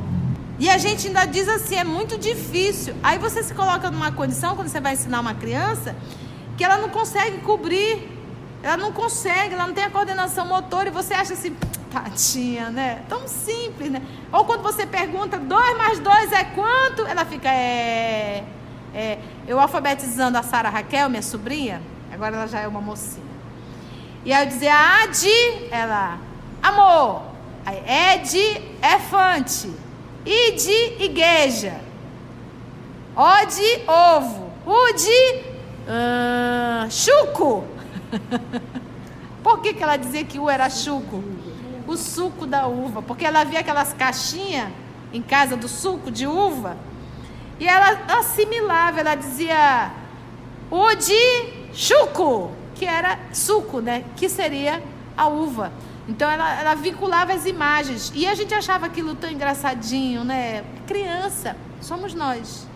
E 0.59 0.69
a 0.69 0.77
gente 0.77 1.07
ainda 1.07 1.25
diz 1.25 1.49
assim, 1.49 1.75
é 1.75 1.83
muito 1.83 2.17
difícil. 2.17 2.93
Aí 3.01 3.17
você 3.17 3.41
se 3.41 3.53
coloca 3.53 3.89
numa 3.89 4.11
condição, 4.11 4.55
quando 4.55 4.67
você 4.67 4.79
vai 4.79 4.93
ensinar 4.93 5.19
uma 5.19 5.33
criança, 5.33 5.95
que 6.55 6.63
ela 6.63 6.77
não 6.77 6.89
consegue 6.89 7.39
cobrir. 7.39 8.11
Ela 8.61 8.77
não 8.77 8.93
consegue, 8.93 9.55
ela 9.55 9.67
não 9.67 9.73
tem 9.73 9.83
a 9.83 9.89
coordenação 9.89 10.45
motor 10.47 10.87
e 10.87 10.89
você 10.89 11.13
acha 11.13 11.33
assim, 11.33 11.53
Tadinha, 11.93 12.71
né? 12.71 13.03
Tão 13.07 13.27
simples, 13.27 13.91
né? 13.91 14.01
Ou 14.31 14.43
quando 14.45 14.63
você 14.63 14.83
pergunta, 14.83 15.37
2 15.37 15.77
mais 15.77 15.99
2 15.99 16.31
é 16.31 16.43
quanto? 16.43 17.05
Ela 17.05 17.23
fica, 17.23 17.47
é, 17.49 18.43
é. 18.95 19.19
Eu 19.47 19.59
alfabetizando 19.59 20.35
a 20.35 20.41
Sara 20.41 20.69
Raquel, 20.69 21.07
minha 21.07 21.21
sobrinha, 21.21 21.79
agora 22.11 22.35
ela 22.35 22.47
já 22.47 22.61
é 22.61 22.67
uma 22.67 22.81
mocinha. 22.81 23.23
E 24.25 24.33
aí 24.33 24.43
eu 24.43 24.49
dizia, 24.49 24.73
Adi, 25.03 25.67
ela, 25.69 26.17
amor. 26.63 27.21
Aí, 27.63 28.15
Ed, 28.15 28.37
efante. 28.81 29.71
Ide, 30.25 31.03
igreja. 31.03 31.79
Ode, 33.15 33.83
ovo. 33.87 34.51
Ude, 34.65 35.43
uh, 35.87 36.89
chuco. 36.89 37.65
Por 39.43 39.61
que, 39.61 39.73
que 39.73 39.83
ela 39.83 39.97
dizia 39.97 40.23
que 40.23 40.39
o 40.39 40.49
era 40.49 40.69
chuco? 40.69 41.21
O 41.87 41.97
suco 41.97 42.45
da 42.45 42.67
uva, 42.67 43.01
porque 43.01 43.25
ela 43.25 43.43
via 43.43 43.59
aquelas 43.59 43.93
caixinhas 43.93 44.69
em 45.13 45.21
casa 45.21 45.55
do 45.55 45.67
suco 45.67 46.09
de 46.09 46.25
uva 46.25 46.77
e 47.59 47.67
ela 47.67 48.19
assimilava, 48.19 48.99
ela 48.99 49.15
dizia 49.15 49.91
o 50.69 50.95
de 50.95 51.53
chuco, 51.73 52.51
que 52.75 52.85
era 52.85 53.19
suco, 53.31 53.79
né? 53.79 54.03
Que 54.15 54.27
seria 54.27 54.83
a 55.15 55.27
uva. 55.27 55.71
Então 56.07 56.29
ela, 56.29 56.59
ela 56.59 56.73
vinculava 56.73 57.31
as 57.31 57.45
imagens 57.45 58.11
e 58.15 58.27
a 58.27 58.35
gente 58.35 58.53
achava 58.53 58.87
aquilo 58.87 59.15
tão 59.15 59.29
engraçadinho, 59.29 60.23
né? 60.23 60.63
Criança, 60.87 61.55
somos 61.79 62.13
nós. 62.13 62.67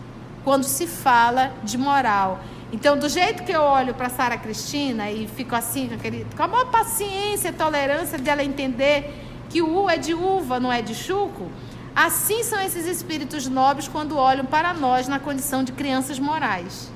Quando 0.44 0.64
se 0.64 0.86
fala 0.86 1.52
de 1.62 1.76
moral. 1.76 2.40
Então, 2.70 2.98
do 2.98 3.08
jeito 3.08 3.44
que 3.44 3.52
eu 3.52 3.62
olho 3.62 3.94
para 3.94 4.10
Sara 4.10 4.36
Cristina 4.36 5.10
e 5.10 5.26
fico 5.26 5.54
assim, 5.54 5.88
com, 5.88 5.94
aquele, 5.94 6.26
com 6.36 6.42
a 6.42 6.48
maior 6.48 6.70
paciência, 6.70 7.52
tolerância 7.52 8.18
de 8.18 8.28
ela 8.28 8.44
entender 8.44 9.24
que 9.48 9.62
o 9.62 9.84
U 9.84 9.88
é 9.88 9.96
de 9.96 10.12
uva, 10.12 10.60
não 10.60 10.70
é 10.70 10.82
de 10.82 10.94
chuco, 10.94 11.50
assim 11.96 12.42
são 12.42 12.60
esses 12.60 12.86
espíritos 12.86 13.48
nobres 13.48 13.88
quando 13.88 14.16
olham 14.16 14.44
para 14.44 14.74
nós 14.74 15.08
na 15.08 15.18
condição 15.18 15.64
de 15.64 15.72
crianças 15.72 16.18
morais. 16.18 16.92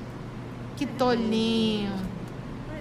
Que 0.77 0.85
tolinho. 0.85 1.91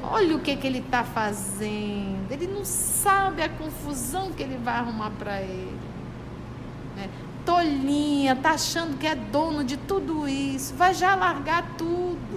Olha 0.02 0.36
o 0.36 0.40
que, 0.40 0.56
que 0.56 0.66
ele 0.66 0.80
está 0.80 1.04
fazendo. 1.04 2.30
Ele 2.30 2.46
não 2.46 2.64
sabe 2.64 3.42
a 3.42 3.48
confusão 3.48 4.32
que 4.32 4.42
ele 4.42 4.58
vai 4.62 4.74
arrumar 4.74 5.10
para 5.10 5.40
ele. 5.40 5.78
Né? 6.96 7.08
Tolinha, 7.44 8.36
tá 8.36 8.50
achando 8.52 8.98
que 8.98 9.06
é 9.06 9.14
dono 9.14 9.64
de 9.64 9.76
tudo 9.76 10.28
isso. 10.28 10.74
Vai 10.74 10.94
já 10.94 11.14
largar 11.14 11.76
tudo. 11.76 12.31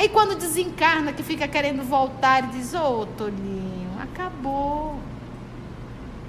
Aí 0.00 0.08
quando 0.08 0.34
desencarna, 0.34 1.12
que 1.12 1.22
fica 1.22 1.46
querendo 1.46 1.82
voltar 1.82 2.44
e 2.44 2.46
diz, 2.52 2.72
ô 2.72 3.02
oh, 3.02 3.06
Tolinho, 3.18 3.90
acabou. 4.00 4.98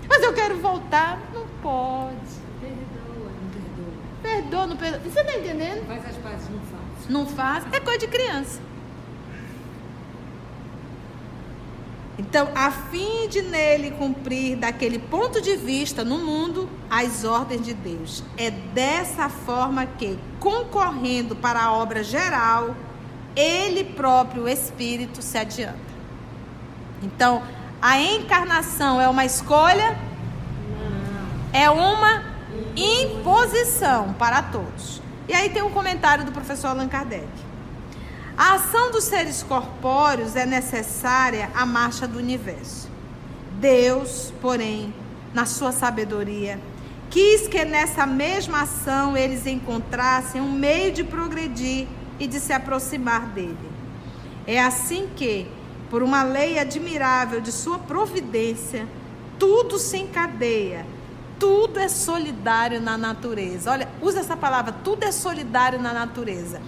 Mas 0.10 0.22
eu 0.22 0.34
quero 0.34 0.58
voltar. 0.58 1.18
Não 1.34 1.48
pode. 1.62 2.18
Perdoa, 2.60 3.32
não 3.32 3.50
perdoa. 3.50 3.94
Perdoa, 4.22 4.68
não 4.68 4.76
perdoa. 4.76 5.00
Você 5.10 5.24
tá 5.24 5.40
entendendo? 5.40 5.88
Faz 5.88 6.06
as 6.06 6.18
pazes, 6.18 6.50
não 6.50 6.60
faz. 6.60 7.10
Não 7.10 7.26
faz. 7.26 7.74
É 7.74 7.80
coisa 7.80 8.00
de 8.00 8.08
criança. 8.08 8.60
Então, 12.20 12.50
a 12.54 12.72
fim 12.72 13.30
de 13.30 13.42
nele 13.42 13.92
cumprir 13.92 14.58
daquele 14.58 15.00
ponto 15.00 15.40
de 15.40 15.56
vista 15.56 16.04
no 16.04 16.18
mundo 16.18 16.70
as 16.90 17.24
ordens 17.24 17.62
de 17.62 17.74
Deus. 17.74 18.22
É 18.36 18.52
dessa 18.52 19.30
forma 19.30 19.86
que, 19.86 20.20
concorrendo 20.42 21.38
para 21.38 21.64
a 21.64 21.72
obra 21.72 22.04
geral, 22.04 22.76
ele 23.36 23.84
próprio, 23.84 24.44
o 24.44 24.50
Espírito, 24.50 25.22
se 25.22 25.38
adianta. 25.38 25.92
Então, 27.02 27.42
a 27.82 28.00
encarnação 28.00 29.02
é 29.02 29.08
uma 29.08 29.26
escolha? 29.26 29.98
É 31.52 31.70
uma 31.70 32.24
imposição 32.76 34.14
para 34.14 34.42
todos. 34.42 35.02
E 35.28 35.34
aí 35.34 35.50
tem 35.50 35.62
um 35.62 35.72
comentário 35.72 36.26
do 36.26 36.32
professor 36.32 36.68
Allan 36.68 36.88
Kardec. 36.88 37.28
A 38.38 38.56
ação 38.56 38.92
dos 38.92 39.04
seres 39.04 39.44
corpóreos 39.44 40.36
é 40.36 40.46
necessária 40.46 41.50
à 41.54 41.66
marcha 41.66 42.08
do 42.08 42.18
universo. 42.18 42.90
Deus, 43.60 44.34
porém, 44.42 44.94
na 45.34 45.46
sua 45.46 45.72
sabedoria, 45.72 46.60
quis 47.10 47.48
que 47.48 47.64
nessa 47.66 48.06
mesma 48.06 48.62
ação 48.62 49.16
eles 49.16 49.46
encontrassem 49.46 50.42
um 50.42 50.52
meio 50.52 50.92
de 50.92 51.04
progredir 51.04 51.88
e 52.22 52.28
de 52.28 52.40
se 52.40 52.54
aproximar 52.54 53.26
dele. 53.30 53.58
É 54.46 54.62
assim 54.62 55.10
que, 55.16 55.48
por 55.90 56.04
uma 56.04 56.22
lei 56.22 56.60
admirável 56.60 57.42
de 57.42 57.52
sua 57.52 57.80
providência, 57.80 58.88
tudo 59.40 59.80
se 59.80 59.98
encadeia, 59.98 60.86
tudo 61.40 61.80
é 61.80 61.90
solidário 61.90 62.80
na 62.80 62.96
natureza. 62.96 63.72
Olha, 63.72 63.90
usa 64.00 64.20
essa 64.20 64.38
palavra, 64.38 64.72
tudo 64.72 65.04
é 65.04 65.12
solidário 65.12 65.82
na 65.82 65.92
natureza. 65.92 66.62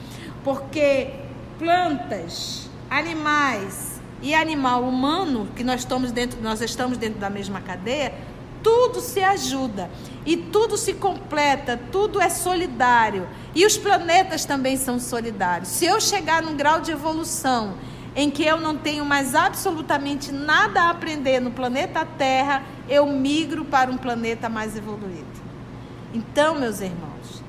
Porque 0.43 1.11
plantas, 1.59 2.67
animais 2.89 4.01
e 4.23 4.33
animal 4.33 4.81
humano, 4.83 5.47
que 5.55 5.63
nós 5.63 5.81
estamos 5.81 6.11
dentro, 6.11 6.41
nós 6.41 6.61
estamos 6.61 6.97
dentro 6.97 7.19
da 7.19 7.29
mesma 7.29 7.61
cadeia, 7.61 8.11
tudo 8.63 9.01
se 9.01 9.21
ajuda 9.21 9.89
e 10.25 10.37
tudo 10.37 10.77
se 10.77 10.93
completa, 10.93 11.79
tudo 11.91 12.19
é 12.19 12.29
solidário. 12.29 13.27
E 13.53 13.65
os 13.65 13.77
planetas 13.77 14.45
também 14.45 14.77
são 14.77 14.99
solidários. 14.99 15.69
Se 15.69 15.85
eu 15.85 15.99
chegar 15.99 16.41
num 16.41 16.55
grau 16.55 16.79
de 16.79 16.91
evolução 16.91 17.75
em 18.15 18.29
que 18.29 18.43
eu 18.43 18.59
não 18.59 18.77
tenho 18.77 19.03
mais 19.03 19.35
absolutamente 19.35 20.31
nada 20.31 20.83
a 20.83 20.89
aprender 20.89 21.39
no 21.39 21.51
planeta 21.51 22.05
Terra, 22.05 22.63
eu 22.87 23.05
migro 23.07 23.65
para 23.65 23.91
um 23.91 23.97
planeta 23.97 24.47
mais 24.47 24.77
evoluído. 24.77 25.43
Então, 26.13 26.55
meus 26.55 26.79
irmãos, 26.79 27.43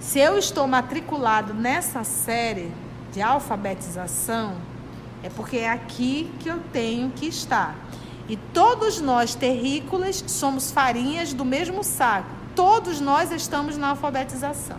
se 0.00 0.18
eu 0.18 0.36
estou 0.36 0.66
matriculado 0.66 1.54
nessa 1.54 2.02
série 2.02 2.72
de 3.12 3.22
alfabetização, 3.22 4.54
é 5.22 5.28
porque 5.30 5.58
é 5.58 5.70
aqui 5.70 6.28
que 6.40 6.48
eu 6.48 6.58
tenho 6.72 7.10
que 7.10 7.26
estar. 7.26 7.76
E 8.32 8.36
todos 8.54 8.98
nós, 8.98 9.34
terrícolas, 9.34 10.24
somos 10.26 10.70
farinhas 10.70 11.34
do 11.34 11.44
mesmo 11.44 11.84
saco. 11.84 12.30
Todos 12.56 12.98
nós 12.98 13.30
estamos 13.30 13.76
na 13.76 13.88
alfabetização. 13.88 14.78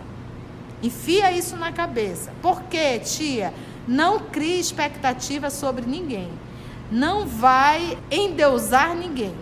Enfia 0.82 1.30
isso 1.30 1.54
na 1.56 1.70
cabeça. 1.70 2.32
Por 2.42 2.62
quê, 2.64 2.98
tia? 2.98 3.54
Não 3.86 4.18
crie 4.18 4.58
expectativa 4.58 5.50
sobre 5.50 5.86
ninguém. 5.86 6.32
Não 6.90 7.28
vai 7.28 7.96
endeusar 8.10 8.92
ninguém. 8.96 9.36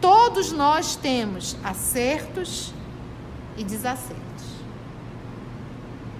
Todos 0.00 0.50
nós 0.50 0.96
temos 0.96 1.54
acertos 1.62 2.72
e 3.58 3.62
desacertos. 3.62 4.46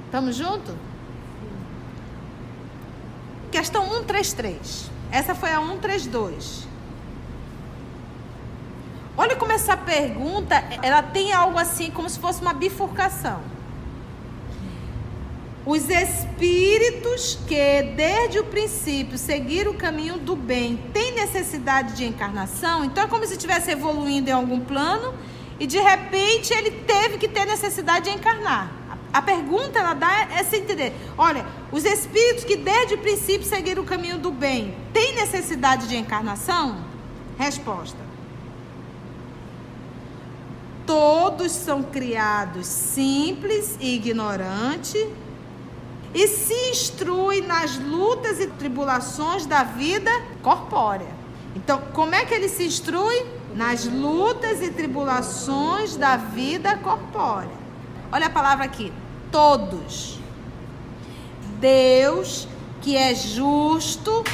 Estamos 0.04 0.36
juntos? 0.36 0.74
Questão 3.50 3.88
133. 3.88 4.90
Essa 5.10 5.34
foi 5.34 5.52
a 5.52 5.58
132. 5.58 6.73
Olha 9.16 9.36
como 9.36 9.52
essa 9.52 9.76
pergunta, 9.76 10.56
ela 10.82 11.02
tem 11.02 11.32
algo 11.32 11.58
assim, 11.58 11.90
como 11.90 12.08
se 12.08 12.18
fosse 12.18 12.40
uma 12.40 12.52
bifurcação. 12.52 13.40
Os 15.66 15.88
espíritos 15.88 17.38
que 17.46 17.82
desde 17.96 18.38
o 18.38 18.44
princípio 18.44 19.16
seguiram 19.16 19.70
o 19.70 19.74
caminho 19.74 20.18
do 20.18 20.36
bem 20.36 20.76
têm 20.92 21.12
necessidade 21.12 21.94
de 21.94 22.04
encarnação? 22.04 22.84
Então 22.84 23.04
é 23.04 23.06
como 23.06 23.26
se 23.26 23.32
estivesse 23.32 23.70
evoluindo 23.70 24.28
em 24.28 24.32
algum 24.32 24.60
plano 24.60 25.14
e 25.58 25.66
de 25.66 25.78
repente 25.78 26.52
ele 26.52 26.70
teve 26.70 27.16
que 27.16 27.28
ter 27.28 27.46
necessidade 27.46 28.10
de 28.10 28.16
encarnar. 28.16 28.70
A 29.10 29.22
pergunta 29.22 29.78
ela 29.78 29.94
dá 29.94 30.28
é 30.36 30.42
se 30.44 30.56
entender. 30.56 30.92
Olha, 31.16 31.46
os 31.72 31.84
espíritos 31.84 32.44
que 32.44 32.56
desde 32.56 32.94
o 32.94 32.98
princípio 32.98 33.46
seguiram 33.46 33.84
o 33.84 33.86
caminho 33.86 34.18
do 34.18 34.30
bem 34.30 34.74
têm 34.92 35.14
necessidade 35.14 35.88
de 35.88 35.96
encarnação? 35.96 36.76
Resposta. 37.38 38.03
Todos 40.86 41.52
são 41.52 41.82
criados 41.82 42.66
simples 42.66 43.76
e 43.80 43.94
ignorantes 43.94 45.06
e 46.14 46.28
se 46.28 46.54
instrui 46.70 47.40
nas 47.40 47.76
lutas 47.78 48.38
e 48.38 48.46
tribulações 48.46 49.46
da 49.46 49.64
vida 49.64 50.10
corpórea. 50.42 51.12
Então, 51.56 51.82
como 51.92 52.14
é 52.14 52.24
que 52.24 52.34
ele 52.34 52.48
se 52.48 52.64
instrui? 52.64 53.26
Nas 53.54 53.84
lutas 53.84 54.60
e 54.60 54.70
tribulações 54.70 55.96
da 55.96 56.16
vida 56.16 56.76
corpórea. 56.78 57.64
Olha 58.12 58.26
a 58.26 58.30
palavra 58.30 58.64
aqui: 58.64 58.92
todos. 59.30 60.18
Deus, 61.60 62.48
que 62.82 62.96
é 62.96 63.14
justo, 63.14 64.24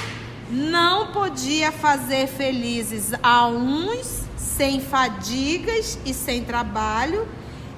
não 0.50 1.12
podia 1.12 1.70
fazer 1.70 2.26
felizes 2.26 3.12
a 3.22 3.46
uns 3.46 4.19
sem 4.60 4.78
fadigas 4.78 5.98
e 6.04 6.12
sem 6.12 6.44
trabalho, 6.44 7.26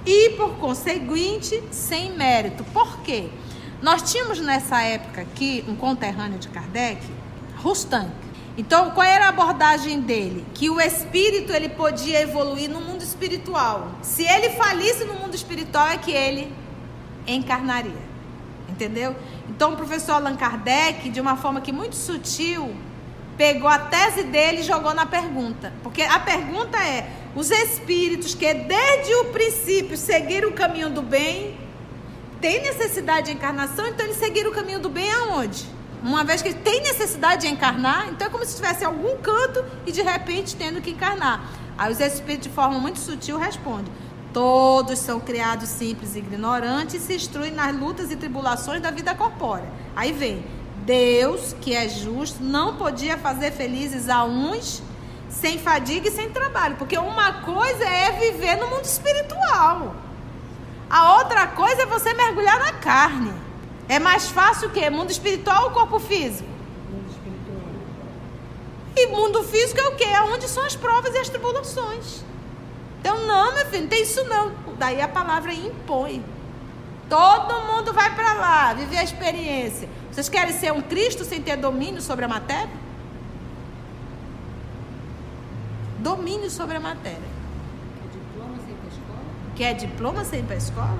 e 0.04 0.30
por 0.30 0.56
conseguinte, 0.56 1.62
sem 1.70 2.10
mérito. 2.10 2.64
Por 2.72 3.02
quê? 3.02 3.28
Nós 3.80 4.10
tínhamos 4.10 4.40
nessa 4.40 4.82
época 4.82 5.20
aqui 5.20 5.64
um 5.68 5.76
conterrâneo 5.76 6.40
de 6.40 6.48
Kardec, 6.48 7.00
Rustan. 7.58 8.10
Então, 8.58 8.90
qual 8.90 9.06
era 9.06 9.26
a 9.26 9.28
abordagem 9.28 10.00
dele? 10.00 10.44
Que 10.54 10.70
o 10.70 10.80
espírito 10.80 11.52
ele 11.52 11.68
podia 11.68 12.20
evoluir 12.20 12.68
no 12.68 12.80
mundo 12.80 13.02
espiritual. 13.02 13.92
Se 14.02 14.24
ele 14.24 14.50
falisse 14.50 15.04
no 15.04 15.14
mundo 15.14 15.36
espiritual 15.36 15.86
é 15.86 15.98
que 15.98 16.10
ele 16.10 16.52
encarnaria. 17.28 18.02
Entendeu? 18.68 19.14
Então, 19.48 19.74
o 19.74 19.76
professor 19.76 20.14
Allan 20.14 20.34
Kardec, 20.34 21.08
de 21.10 21.20
uma 21.20 21.36
forma 21.36 21.60
que 21.60 21.70
muito 21.70 21.94
sutil, 21.94 22.74
pegou 23.42 23.68
a 23.68 23.76
tese 23.76 24.22
dele 24.22 24.60
e 24.60 24.62
jogou 24.62 24.94
na 24.94 25.04
pergunta. 25.04 25.72
Porque 25.82 26.00
a 26.02 26.20
pergunta 26.20 26.78
é: 26.78 27.10
os 27.34 27.50
espíritos 27.50 28.36
que 28.36 28.54
desde 28.54 29.12
o 29.16 29.24
princípio 29.32 29.96
seguiram 29.96 30.50
o 30.50 30.52
caminho 30.52 30.88
do 30.88 31.02
bem, 31.02 31.58
têm 32.40 32.62
necessidade 32.62 33.26
de 33.26 33.32
encarnação, 33.32 33.84
então 33.88 34.06
eles 34.06 34.18
seguiram 34.18 34.52
o 34.52 34.54
caminho 34.54 34.78
do 34.78 34.88
bem 34.88 35.12
aonde? 35.12 35.66
Uma 36.00 36.22
vez 36.22 36.40
que 36.40 36.54
tem 36.54 36.82
necessidade 36.82 37.42
de 37.42 37.48
encarnar, 37.48 38.10
então 38.10 38.28
é 38.28 38.30
como 38.30 38.44
se 38.44 38.50
estivesse 38.50 38.84
em 38.84 38.86
algum 38.86 39.16
canto 39.16 39.64
e 39.84 39.90
de 39.90 40.02
repente 40.02 40.54
tendo 40.54 40.80
que 40.80 40.90
encarnar. 40.90 41.50
Aí 41.76 41.92
os 41.92 41.98
espíritos, 41.98 42.46
de 42.46 42.54
forma 42.54 42.78
muito 42.78 43.00
sutil, 43.00 43.38
respondem: 43.38 43.92
Todos 44.32 45.00
são 45.00 45.18
criados 45.18 45.68
simples 45.68 46.14
e 46.14 46.20
ignorantes 46.20 46.94
e 46.94 47.00
se 47.00 47.14
instruem 47.16 47.50
nas 47.50 47.74
lutas 47.74 48.12
e 48.12 48.14
tribulações 48.14 48.80
da 48.80 48.92
vida 48.92 49.12
corpórea. 49.16 49.68
Aí 49.96 50.12
vem, 50.12 50.44
Deus, 50.84 51.54
que 51.60 51.74
é 51.74 51.88
justo, 51.88 52.42
não 52.42 52.76
podia 52.76 53.16
fazer 53.16 53.52
felizes 53.52 54.08
a 54.08 54.24
uns 54.24 54.82
sem 55.28 55.58
fadiga 55.58 56.08
e 56.08 56.12
sem 56.12 56.30
trabalho, 56.30 56.76
porque 56.76 56.98
uma 56.98 57.32
coisa 57.40 57.84
é 57.84 58.10
viver 58.12 58.56
no 58.56 58.68
mundo 58.68 58.84
espiritual. 58.84 59.94
A 60.90 61.16
outra 61.18 61.46
coisa 61.46 61.82
é 61.82 61.86
você 61.86 62.12
mergulhar 62.12 62.58
na 62.58 62.72
carne. 62.74 63.32
É 63.88 63.98
mais 63.98 64.28
fácil 64.28 64.68
o 64.68 64.72
quê? 64.72 64.90
Mundo 64.90 65.10
espiritual 65.10 65.64
ou 65.64 65.70
corpo 65.70 65.98
físico? 65.98 66.48
Mundo 66.90 67.10
espiritual. 67.10 67.62
E 68.94 69.06
mundo 69.06 69.42
físico 69.44 69.80
é 69.80 69.88
o 69.88 69.96
quê? 69.96 70.04
É 70.04 70.22
onde 70.22 70.48
são 70.48 70.64
as 70.64 70.76
provas 70.76 71.14
e 71.14 71.18
as 71.18 71.28
tribulações. 71.28 72.22
Então, 73.00 73.26
não, 73.26 73.54
meu 73.54 73.66
filho, 73.66 73.82
não 73.82 73.88
tem 73.88 74.02
isso 74.02 74.22
não. 74.24 74.52
Daí 74.78 75.00
a 75.00 75.08
palavra 75.08 75.52
impõe. 75.52 76.24
Todo 77.08 77.66
mundo 77.72 77.92
vai 77.92 78.14
para 78.14 78.34
lá, 78.34 78.74
viver 78.74 78.98
a 78.98 79.02
experiência. 79.02 79.88
Vocês 80.12 80.28
querem 80.28 80.52
ser 80.52 80.70
um 80.72 80.82
Cristo 80.82 81.24
sem 81.24 81.40
ter 81.40 81.56
domínio 81.56 82.02
sobre 82.02 82.26
a 82.26 82.28
matéria? 82.28 82.68
Domínio 86.00 86.50
sobre 86.50 86.76
a 86.76 86.80
matéria. 86.80 87.32
Quer 89.56 89.74
diploma 89.74 90.22
sem 90.24 90.40
ir 90.40 90.42
para 90.42 90.54
a 90.54 90.58
escola? 90.58 90.98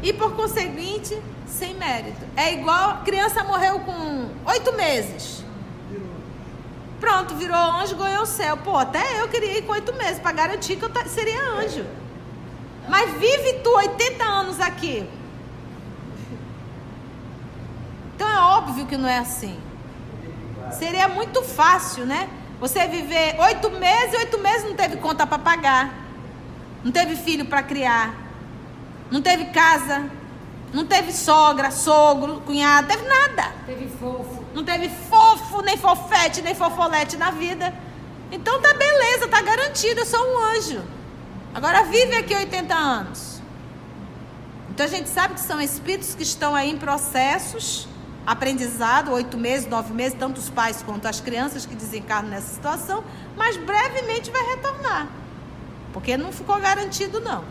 E 0.00 0.12
por 0.12 0.36
conseguinte, 0.36 1.20
sem 1.48 1.74
mérito. 1.74 2.24
É 2.36 2.52
igual 2.52 3.02
criança 3.02 3.42
morreu 3.42 3.80
com 3.80 4.30
oito 4.46 4.72
meses. 4.74 5.44
Pronto, 7.00 7.34
virou 7.34 7.56
anjo, 7.56 7.96
ganhou 7.96 8.22
o 8.22 8.26
céu. 8.26 8.56
Pô, 8.58 8.76
até 8.76 9.20
eu 9.20 9.28
queria 9.28 9.58
ir 9.58 9.62
com 9.62 9.72
oito 9.72 9.92
meses 9.94 10.20
para 10.20 10.30
garantir 10.30 10.76
que 10.76 10.84
eu 10.84 10.90
seria 11.06 11.42
anjo. 11.42 11.84
Mas 12.88 13.10
vive 13.18 13.54
tu 13.64 13.70
80 13.70 14.24
anos 14.24 14.60
aqui. 14.60 15.17
Então 18.18 18.28
é 18.28 18.40
óbvio 18.40 18.84
que 18.84 18.96
não 18.96 19.08
é 19.08 19.18
assim. 19.18 19.56
Seria 20.72 21.06
muito 21.06 21.40
fácil, 21.40 22.04
né? 22.04 22.28
Você 22.58 22.84
viver 22.88 23.36
oito 23.38 23.70
meses, 23.70 24.18
oito 24.18 24.40
meses 24.40 24.64
não 24.64 24.74
teve 24.74 24.96
conta 24.96 25.24
para 25.24 25.38
pagar, 25.38 25.94
não 26.82 26.90
teve 26.90 27.14
filho 27.14 27.44
para 27.44 27.62
criar, 27.62 28.12
não 29.08 29.22
teve 29.22 29.44
casa, 29.52 30.10
não 30.74 30.84
teve 30.84 31.12
sogra, 31.12 31.70
sogro, 31.70 32.40
cunhado, 32.40 32.88
teve 32.88 33.08
nada. 33.08 33.52
Teve 33.64 33.88
fofo. 33.88 34.44
Não 34.52 34.64
teve 34.64 34.88
fofo, 34.88 35.62
nem 35.62 35.76
fofete, 35.76 36.42
nem 36.42 36.56
fofolete 36.56 37.16
na 37.16 37.30
vida. 37.30 37.72
Então 38.32 38.60
tá 38.60 38.74
beleza, 38.74 39.28
tá 39.28 39.40
garantido, 39.40 40.00
eu 40.00 40.06
sou 40.06 40.20
um 40.20 40.38
anjo. 40.56 40.82
Agora 41.54 41.84
vive 41.84 42.16
aqui 42.16 42.34
80 42.34 42.74
anos. 42.74 43.40
Então 44.70 44.84
a 44.84 44.88
gente 44.88 45.08
sabe 45.08 45.34
que 45.34 45.40
são 45.40 45.60
espíritos 45.60 46.16
que 46.16 46.24
estão 46.24 46.52
aí 46.56 46.68
em 46.68 46.78
processos 46.78 47.86
aprendizado, 48.28 49.10
oito 49.12 49.38
meses, 49.38 49.66
nove 49.66 49.94
meses, 49.94 50.12
tanto 50.18 50.36
os 50.36 50.50
pais 50.50 50.82
quanto 50.82 51.08
as 51.08 51.18
crianças 51.18 51.64
que 51.64 51.74
desencarnam 51.74 52.28
nessa 52.30 52.54
situação, 52.54 53.02
mas 53.34 53.56
brevemente 53.56 54.30
vai 54.30 54.44
retornar. 54.54 55.08
porque 55.94 56.18
não 56.18 56.30
ficou 56.30 56.60
garantido 56.60 57.18
não. 57.20 57.42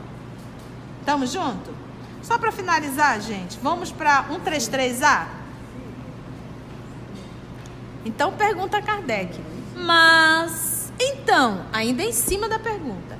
Tamo 1.03 1.25
junto? 1.25 1.73
Só 2.21 2.37
para 2.37 2.51
finalizar, 2.51 3.19
gente, 3.19 3.57
vamos 3.61 3.91
para 3.91 4.25
133A? 4.25 5.25
Então 8.05 8.33
pergunta 8.33 8.79
Kardec. 8.79 9.41
Mas, 9.75 10.93
então, 10.99 11.65
ainda 11.73 12.03
em 12.03 12.13
cima 12.13 12.47
da 12.47 12.59
pergunta, 12.59 13.16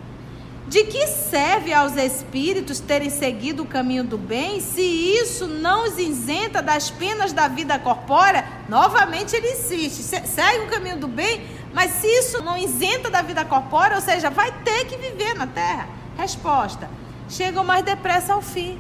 de 0.68 0.84
que 0.84 1.08
serve 1.08 1.74
aos 1.74 1.96
espíritos 1.96 2.80
terem 2.80 3.10
seguido 3.10 3.64
o 3.64 3.66
caminho 3.66 4.04
do 4.04 4.18
bem 4.18 4.60
se 4.60 4.82
isso 4.82 5.48
não 5.48 5.86
os 5.86 5.98
isenta 5.98 6.62
das 6.62 6.90
penas 6.90 7.32
da 7.32 7.48
vida 7.48 7.80
corpórea? 7.80 8.46
Novamente 8.68 9.36
ele 9.36 9.52
insiste: 9.52 10.04
segue 10.04 10.66
o 10.66 10.68
caminho 10.68 10.98
do 10.98 11.08
bem, 11.08 11.48
mas 11.74 11.92
se 11.92 12.08
isso 12.08 12.44
não 12.44 12.58
isenta 12.58 13.10
da 13.10 13.22
vida 13.22 13.46
corpórea, 13.46 13.96
ou 13.96 14.02
seja, 14.02 14.30
vai 14.30 14.52
ter 14.64 14.86
que 14.86 14.98
viver 14.98 15.34
na 15.36 15.48
terra. 15.48 15.88
Resposta: 16.18 16.90
chegam 17.30 17.64
mais 17.64 17.86
depressa 17.86 18.34
ao 18.34 18.42
fim. 18.42 18.78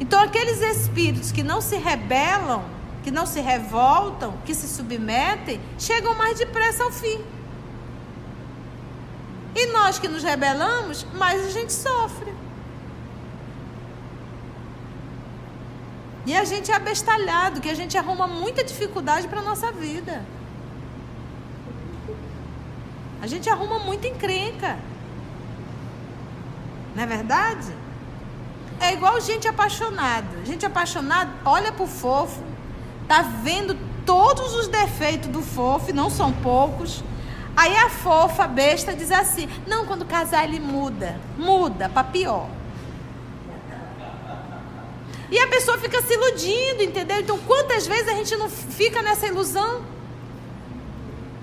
Então, 0.00 0.20
aqueles 0.20 0.60
espíritos 0.60 1.30
que 1.30 1.44
não 1.44 1.60
se 1.60 1.76
rebelam, 1.76 2.64
que 3.04 3.12
não 3.12 3.26
se 3.26 3.40
revoltam, 3.40 4.34
que 4.44 4.52
se 4.52 4.66
submetem, 4.66 5.60
chegam 5.78 6.16
mais 6.16 6.36
depressa 6.36 6.82
ao 6.82 6.90
fim. 6.90 7.20
E 9.54 9.66
nós 9.66 9.98
que 9.98 10.08
nos 10.08 10.22
rebelamos, 10.22 11.06
mais 11.14 11.46
a 11.46 11.50
gente 11.50 11.72
sofre. 11.72 12.34
E 16.26 16.34
a 16.34 16.44
gente 16.44 16.72
é 16.72 16.74
abestalhado, 16.74 17.60
que 17.60 17.68
a 17.68 17.74
gente 17.74 17.96
arruma 17.96 18.26
muita 18.26 18.64
dificuldade 18.64 19.28
para 19.28 19.40
a 19.40 19.42
nossa 19.42 19.70
vida. 19.70 20.24
A 23.22 23.26
gente 23.26 23.48
arruma 23.48 23.78
muita 23.78 24.08
encrenca. 24.08 24.78
Não 26.94 27.02
é 27.02 27.06
verdade? 27.06 27.72
É 28.80 28.92
igual 28.92 29.20
gente 29.20 29.46
apaixonada. 29.46 30.44
Gente 30.44 30.66
apaixonada 30.66 31.30
olha 31.44 31.70
pro 31.72 31.86
fofo, 31.86 32.42
tá 33.06 33.22
vendo 33.22 33.76
todos 34.04 34.54
os 34.54 34.66
defeitos 34.66 35.28
do 35.28 35.42
fofo, 35.42 35.92
não 35.92 36.10
são 36.10 36.32
poucos 36.32 37.02
Aí 37.56 37.76
a 37.76 37.88
fofa, 37.88 38.46
besta, 38.46 38.94
diz 38.94 39.10
assim: 39.10 39.48
Não, 39.66 39.86
quando 39.86 40.04
casar 40.04 40.44
ele 40.44 40.60
muda. 40.60 41.18
Muda 41.38 41.88
para 41.88 42.04
pior. 42.04 42.48
E 45.30 45.38
a 45.38 45.48
pessoa 45.48 45.78
fica 45.78 46.00
se 46.02 46.14
iludindo, 46.14 46.82
entendeu? 46.82 47.18
Então, 47.20 47.38
quantas 47.38 47.86
vezes 47.86 48.08
a 48.08 48.14
gente 48.14 48.36
não 48.36 48.48
fica 48.48 49.02
nessa 49.02 49.26
ilusão? 49.26 49.84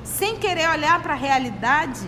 Sem 0.04 0.38
querer 0.38 0.70
olhar 0.70 1.02
para 1.02 1.14
a 1.14 1.18
realidade? 1.18 2.08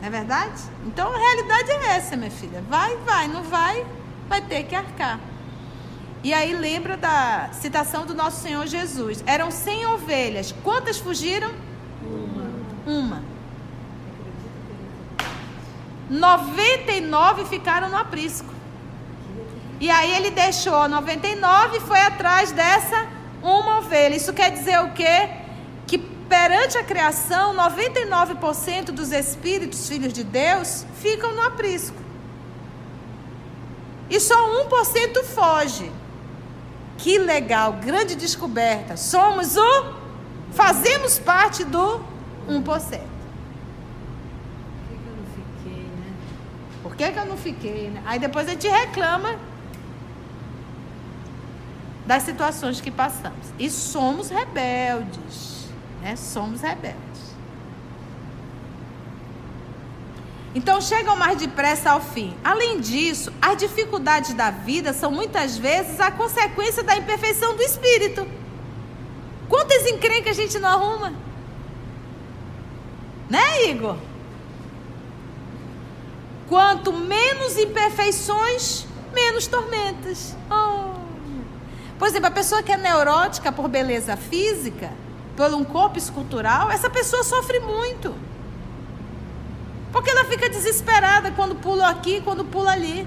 Não 0.00 0.08
é 0.08 0.10
verdade? 0.10 0.62
Então, 0.86 1.12
a 1.12 1.16
realidade 1.16 1.70
é 1.70 1.96
essa, 1.96 2.16
minha 2.16 2.30
filha. 2.30 2.62
Vai, 2.68 2.96
vai, 2.98 3.28
não 3.28 3.42
vai, 3.42 3.86
vai 4.28 4.40
ter 4.40 4.64
que 4.64 4.74
arcar. 4.74 5.20
E 6.26 6.34
aí 6.34 6.56
lembra 6.56 6.96
da 6.96 7.50
citação 7.52 8.04
do 8.04 8.12
nosso 8.12 8.42
Senhor 8.42 8.66
Jesus. 8.66 9.22
Eram 9.24 9.48
100 9.48 9.86
ovelhas. 9.86 10.52
Quantas 10.64 10.98
fugiram? 10.98 11.52
Uma. 12.02 12.98
Uma. 12.98 13.22
99 16.10 17.44
ficaram 17.44 17.88
no 17.88 17.96
aprisco. 17.96 18.52
E 19.78 19.88
aí 19.88 20.16
ele 20.16 20.32
deixou 20.32 20.88
99 20.88 21.76
e 21.76 21.80
foi 21.82 22.00
atrás 22.00 22.50
dessa 22.50 23.06
uma 23.40 23.78
ovelha. 23.78 24.16
Isso 24.16 24.32
quer 24.32 24.50
dizer 24.50 24.80
o 24.80 24.90
quê? 24.94 25.30
Que 25.86 25.96
perante 25.96 26.76
a 26.76 26.82
criação, 26.82 27.54
99% 27.54 28.86
dos 28.86 29.12
espíritos 29.12 29.88
filhos 29.88 30.12
de 30.12 30.24
Deus 30.24 30.84
ficam 31.00 31.32
no 31.36 31.42
aprisco. 31.42 31.98
E 34.10 34.18
só 34.18 34.34
1% 34.66 35.22
foge. 35.22 35.92
Que 36.98 37.18
legal, 37.18 37.74
grande 37.74 38.14
descoberta. 38.14 38.96
Somos 38.96 39.56
o. 39.56 39.94
Fazemos 40.52 41.18
parte 41.18 41.64
do 41.64 42.00
1%. 42.48 42.62
Por 42.62 42.64
que, 44.96 45.02
eu 45.04 45.16
não 45.16 45.26
fiquei, 45.34 45.82
né? 45.82 46.14
Por 46.82 46.96
que, 46.96 47.12
que 47.12 47.18
eu 47.18 47.26
não 47.26 47.36
fiquei, 47.36 47.90
né? 47.90 48.02
Aí 48.06 48.18
depois 48.18 48.46
a 48.48 48.52
gente 48.52 48.68
reclama 48.68 49.36
das 52.06 52.22
situações 52.22 52.80
que 52.80 52.90
passamos. 52.90 53.52
E 53.58 53.68
somos 53.68 54.30
rebeldes. 54.30 55.66
Né? 56.00 56.16
Somos 56.16 56.60
rebeldes. 56.60 57.05
Então 60.56 60.80
chegam 60.80 61.14
mais 61.16 61.36
depressa 61.36 61.90
ao 61.90 62.00
fim. 62.00 62.34
Além 62.42 62.80
disso, 62.80 63.30
as 63.42 63.58
dificuldades 63.58 64.32
da 64.32 64.50
vida 64.50 64.94
são 64.94 65.10
muitas 65.10 65.58
vezes 65.58 66.00
a 66.00 66.10
consequência 66.10 66.82
da 66.82 66.96
imperfeição 66.96 67.54
do 67.54 67.62
espírito. 67.62 68.26
Quantas 69.50 69.86
encrencas 69.86 70.30
a 70.30 70.40
gente 70.40 70.58
não 70.58 70.70
arruma? 70.70 71.12
Né, 73.28 73.66
Igor? 73.68 73.98
Quanto 76.48 76.90
menos 76.90 77.58
imperfeições, 77.58 78.86
menos 79.12 79.46
tormentas. 79.46 80.34
Oh. 80.50 80.94
Por 81.98 82.08
exemplo, 82.08 82.28
a 82.28 82.30
pessoa 82.30 82.62
que 82.62 82.72
é 82.72 82.78
neurótica 82.78 83.52
por 83.52 83.68
beleza 83.68 84.16
física, 84.16 84.90
por 85.36 85.52
um 85.52 85.64
corpo 85.64 85.98
escultural, 85.98 86.70
essa 86.70 86.88
pessoa 86.88 87.22
sofre 87.22 87.60
muito. 87.60 88.14
Porque 89.92 90.10
ela 90.10 90.24
fica 90.24 90.48
desesperada 90.48 91.30
quando 91.30 91.54
pula 91.54 91.88
aqui, 91.88 92.20
quando 92.20 92.44
pula 92.44 92.72
ali. 92.72 93.06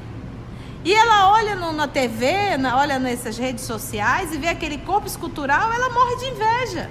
E 0.83 0.93
ela 0.93 1.31
olha 1.31 1.55
no, 1.55 1.73
na 1.73 1.87
TV, 1.87 2.57
na, 2.57 2.77
olha 2.77 2.97
nessas 2.97 3.37
redes 3.37 3.65
sociais 3.65 4.33
e 4.33 4.37
vê 4.37 4.47
aquele 4.47 4.77
corpo 4.77 5.07
escultural, 5.07 5.73
ela 5.73 5.89
morre 5.89 6.15
de 6.15 6.25
inveja. 6.25 6.89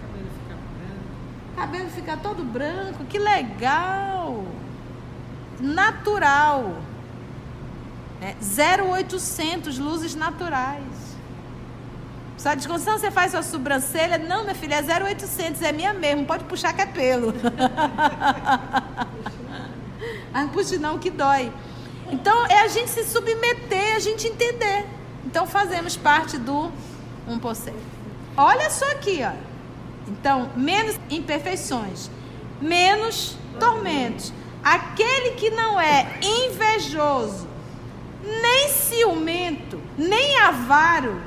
Cabelo 0.00 0.28
fica 0.38 0.56
branco. 0.78 1.56
Cabelo 1.56 1.90
fica 1.90 2.16
todo 2.16 2.44
branco, 2.44 3.04
que 3.04 3.18
legal. 3.18 4.44
Natural. 5.60 6.76
É, 8.20 8.36
0800 8.92 9.78
luzes 9.78 10.14
naturais. 10.14 11.13
Só 12.36 12.54
desconção, 12.54 12.98
você 12.98 13.10
faz 13.10 13.30
sua 13.30 13.42
sobrancelha? 13.42 14.18
Não, 14.18 14.42
minha 14.42 14.54
filha, 14.54 14.74
é 14.76 15.02
0800, 15.04 15.62
é 15.62 15.72
minha 15.72 15.92
mesmo, 15.92 16.26
pode 16.26 16.44
puxar 16.44 16.72
que 16.72 16.82
é 16.82 16.86
pelo. 16.86 17.32
ah, 20.34 20.42
não 20.42 20.48
puxe 20.48 20.76
não, 20.76 20.98
que 20.98 21.10
dói. 21.10 21.52
Então, 22.10 22.46
é 22.46 22.60
a 22.60 22.68
gente 22.68 22.90
se 22.90 23.04
submeter, 23.04 23.96
a 23.96 23.98
gente 23.98 24.26
entender. 24.26 24.84
Então, 25.24 25.46
fazemos 25.46 25.96
parte 25.96 26.36
do 26.36 26.70
1%. 27.28 27.72
Olha 28.36 28.68
só 28.68 28.90
aqui, 28.90 29.20
ó. 29.22 29.32
Então, 30.08 30.50
menos 30.56 30.98
imperfeições, 31.08 32.10
menos 32.60 33.36
tormentos. 33.58 34.32
Aquele 34.62 35.32
que 35.32 35.50
não 35.50 35.80
é 35.80 36.18
invejoso, 36.22 37.46
nem 38.22 38.68
ciumento, 38.68 39.80
nem 39.96 40.38
avaro, 40.40 41.20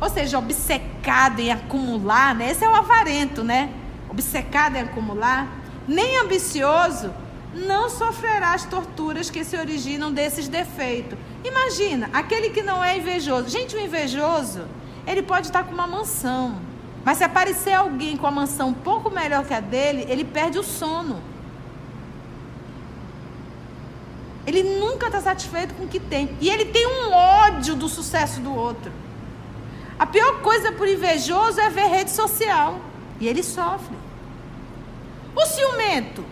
ou 0.00 0.08
seja, 0.08 0.38
obcecado 0.38 1.40
em 1.40 1.50
acumular, 1.50 2.34
né? 2.34 2.50
Esse 2.50 2.64
é 2.64 2.68
o 2.68 2.74
avarento, 2.74 3.42
né? 3.42 3.70
Obcecado 4.08 4.76
em 4.76 4.80
acumular, 4.80 5.48
nem 5.86 6.18
ambicioso, 6.18 7.12
não 7.54 7.88
sofrerá 7.88 8.52
as 8.54 8.64
torturas 8.64 9.30
que 9.30 9.44
se 9.44 9.56
originam 9.56 10.12
desses 10.12 10.48
defeitos. 10.48 11.18
Imagina, 11.44 12.08
aquele 12.12 12.50
que 12.50 12.62
não 12.62 12.82
é 12.84 12.98
invejoso. 12.98 13.48
Gente, 13.48 13.74
o 13.74 13.80
invejoso, 13.80 14.62
ele 15.06 15.22
pode 15.22 15.46
estar 15.46 15.64
com 15.64 15.72
uma 15.72 15.86
mansão. 15.86 16.60
Mas 17.04 17.18
se 17.18 17.24
aparecer 17.24 17.72
alguém 17.72 18.16
com 18.16 18.26
a 18.26 18.30
mansão 18.30 18.68
um 18.68 18.74
pouco 18.74 19.10
melhor 19.10 19.44
que 19.44 19.54
a 19.54 19.60
dele, 19.60 20.06
ele 20.08 20.24
perde 20.24 20.58
o 20.58 20.62
sono. 20.62 21.20
Ele 24.46 24.62
nunca 24.62 25.06
está 25.06 25.20
satisfeito 25.20 25.74
com 25.74 25.84
o 25.84 25.88
que 25.88 26.00
tem. 26.00 26.36
E 26.40 26.48
ele 26.48 26.66
tem 26.66 26.86
um 26.86 27.12
ódio 27.12 27.74
do 27.74 27.88
sucesso 27.88 28.40
do 28.40 28.54
outro. 28.54 28.92
A 29.98 30.06
pior 30.06 30.40
coisa 30.40 30.72
por 30.72 30.86
invejoso 30.86 31.60
é 31.60 31.68
ver 31.68 31.86
rede 31.86 32.10
social. 32.10 32.80
E 33.20 33.26
ele 33.26 33.42
sofre. 33.42 33.96
O 35.34 35.44
ciumento. 35.44 36.24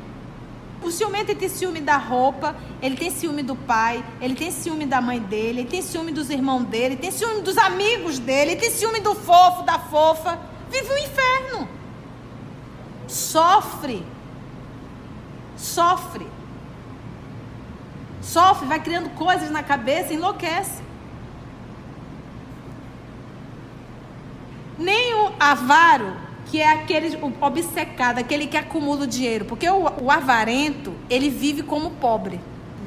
O 0.83 0.90
ciumento 0.90 1.31
ele 1.31 1.40
tem 1.40 1.48
ciúme 1.48 1.81
da 1.81 1.96
roupa, 1.96 2.55
ele 2.81 2.96
tem 2.96 3.11
ciúme 3.11 3.42
do 3.42 3.57
pai, 3.57 4.05
ele 4.20 4.35
tem 4.35 4.50
ciúme 4.50 4.87
da 4.87 5.00
mãe 5.00 5.18
dele, 5.18 5.61
ele 5.61 5.68
tem 5.68 5.83
ciúme 5.83 6.12
dos 6.12 6.31
irmãos 6.31 6.64
dele, 6.64 6.94
ele 6.94 6.96
tem 6.96 7.11
ciúme 7.11 7.40
dos 7.40 7.57
amigos 7.59 8.18
dele, 8.18 8.52
ele 8.52 8.61
tem 8.61 8.70
ciúme 8.70 9.00
do 9.00 9.14
fofo, 9.14 9.62
da 9.62 9.79
fofa. 9.79 10.38
Vive 10.70 10.92
o 10.92 10.98
inferno. 10.98 11.68
Sofre. 13.09 14.05
Sofre. 15.57 16.26
Sofre, 18.20 18.66
vai 18.66 18.81
criando 18.81 19.11
coisas 19.11 19.50
na 19.50 19.62
cabeça, 19.62 20.12
enlouquece. 20.12 20.86
Nem 24.78 25.14
o 25.14 25.32
avaro, 25.38 26.16
que 26.46 26.60
é 26.60 26.70
aquele 26.70 27.18
obcecado, 27.40 28.18
aquele 28.18 28.46
que 28.46 28.56
acumula 28.56 29.04
o 29.04 29.06
dinheiro. 29.06 29.44
Porque 29.44 29.68
o, 29.68 29.90
o 30.02 30.10
avarento, 30.10 30.94
ele 31.08 31.28
vive 31.30 31.62
como 31.62 31.90
pobre. 31.92 32.40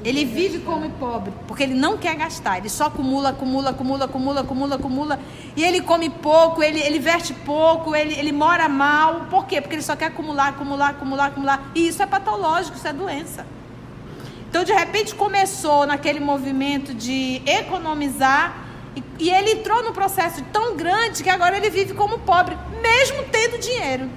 Ele 0.03 0.23
vive 0.23 0.59
como 0.59 0.89
pobre, 0.91 1.33
porque 1.45 1.61
ele 1.61 1.73
não 1.73 1.97
quer 1.97 2.15
gastar, 2.15 2.57
ele 2.57 2.69
só 2.69 2.85
acumula, 2.85 3.29
acumula, 3.29 3.71
acumula, 3.71 4.05
acumula, 4.05 4.41
acumula, 4.41 4.75
acumula. 4.75 5.19
E 5.57 5.63
ele 5.63 5.81
come 5.81 6.09
pouco, 6.09 6.63
ele, 6.63 6.79
ele 6.79 6.99
veste 6.99 7.33
pouco, 7.33 7.93
ele, 7.93 8.13
ele 8.13 8.31
mora 8.31 8.69
mal. 8.69 9.27
Por 9.29 9.45
quê? 9.45 9.59
Porque 9.59 9.75
ele 9.75 9.81
só 9.81 9.97
quer 9.97 10.05
acumular, 10.05 10.49
acumular, 10.49 10.91
acumular, 10.91 11.25
acumular. 11.25 11.71
E 11.75 11.85
isso 11.85 12.01
é 12.01 12.05
patológico, 12.05 12.77
isso 12.77 12.87
é 12.87 12.93
doença. 12.93 13.45
Então, 14.49 14.63
de 14.63 14.71
repente, 14.71 15.13
começou 15.13 15.85
naquele 15.85 16.21
movimento 16.21 16.93
de 16.93 17.41
economizar 17.45 18.68
e, 19.19 19.29
ele 19.29 19.51
entrou 19.51 19.83
num 19.83 19.93
processo 19.93 20.43
tão 20.51 20.75
grande 20.75 21.23
que 21.23 21.29
agora 21.29 21.57
ele 21.57 21.69
vive 21.69 21.93
como 21.93 22.19
pobre, 22.19 22.57
mesmo 22.81 23.23
tendo 23.31 23.59
dinheiro. 23.59 24.09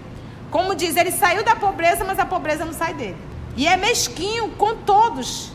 Como 0.50 0.74
diz, 0.74 0.96
ele 0.96 1.10
saiu 1.10 1.44
da 1.44 1.56
pobreza, 1.56 2.04
mas 2.04 2.18
a 2.18 2.26
pobreza 2.26 2.64
não 2.64 2.72
sai 2.72 2.94
dele. 2.94 3.16
E 3.56 3.66
é 3.66 3.76
mesquinho 3.76 4.48
com 4.50 4.76
todos. 4.76 5.52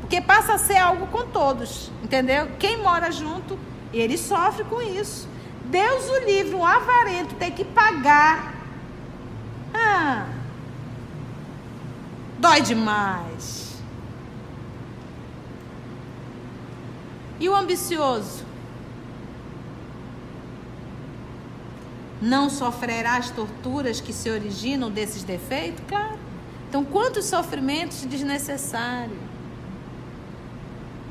Porque 0.00 0.20
passa 0.20 0.54
a 0.54 0.58
ser 0.58 0.76
algo 0.76 1.06
com 1.06 1.26
todos, 1.26 1.90
entendeu? 2.02 2.48
Quem 2.58 2.78
mora 2.78 3.12
junto, 3.12 3.58
ele 3.92 4.16
sofre 4.16 4.64
com 4.64 4.80
isso. 4.82 5.28
Deus 5.64 6.08
o 6.08 6.24
livre, 6.24 6.54
um 6.54 6.66
avarento 6.66 7.34
tem 7.36 7.52
que 7.52 7.64
pagar. 7.64 8.54
Ah, 9.72 10.26
dói 12.38 12.60
demais. 12.60 13.70
E 17.38 17.48
o 17.48 17.54
ambicioso? 17.54 18.49
Não 22.20 22.50
sofrerá 22.50 23.16
as 23.16 23.30
torturas 23.30 24.00
que 24.00 24.12
se 24.12 24.30
originam 24.30 24.90
desses 24.90 25.22
defeitos? 25.22 25.82
Claro. 25.88 26.18
Então, 26.68 26.84
quantos 26.84 27.24
sofrimentos 27.24 28.04
desnecessários? 28.04 29.18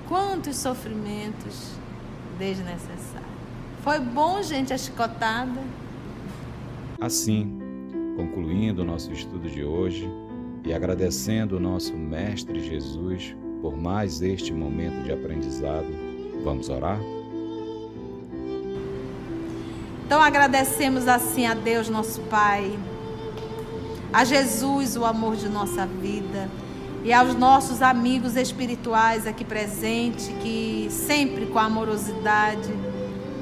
Quantos 0.08 0.56
sofrimentos 0.58 1.74
desnecessários. 2.38 3.30
Foi 3.84 4.00
bom, 4.00 4.42
gente, 4.42 4.74
a 4.74 4.78
chicotada. 4.78 5.62
Assim, 7.00 7.60
concluindo 8.16 8.82
o 8.82 8.86
nosso 8.86 9.12
estudo 9.12 9.50
de 9.50 9.64
hoje 9.64 10.10
e 10.66 10.74
agradecendo 10.74 11.58
o 11.58 11.60
nosso 11.60 11.96
Mestre 11.96 12.60
Jesus 12.60 13.36
por 13.62 13.76
mais 13.76 14.22
este 14.22 14.54
momento 14.54 15.04
de 15.04 15.12
aprendizado, 15.12 15.88
vamos 16.44 16.70
orar? 16.70 17.00
Então 20.10 20.24
agradecemos 20.24 21.08
assim 21.08 21.46
a 21.46 21.54
Deus, 21.54 21.88
nosso 21.88 22.22
Pai, 22.22 22.80
a 24.12 24.26
Jesus, 24.26 24.98
o 24.98 25.06
amor 25.06 25.36
de 25.36 25.48
nossa 25.48 25.86
vida 25.86 26.50
e 27.04 27.14
aos 27.14 27.36
nossos 27.36 27.84
amigos 27.84 28.36
espirituais 28.36 29.28
aqui 29.28 29.46
presentes, 29.46 30.28
que 30.42 30.88
sempre 30.90 31.46
com 31.46 31.60
amorosidade 31.60 32.74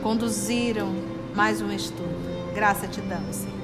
conduziram 0.03 0.93
mais 1.33 1.61
um 1.61 1.71
estudo. 1.71 2.53
Graça 2.53 2.85
te 2.85 2.99
damos, 2.99 3.37
Senhor. 3.37 3.56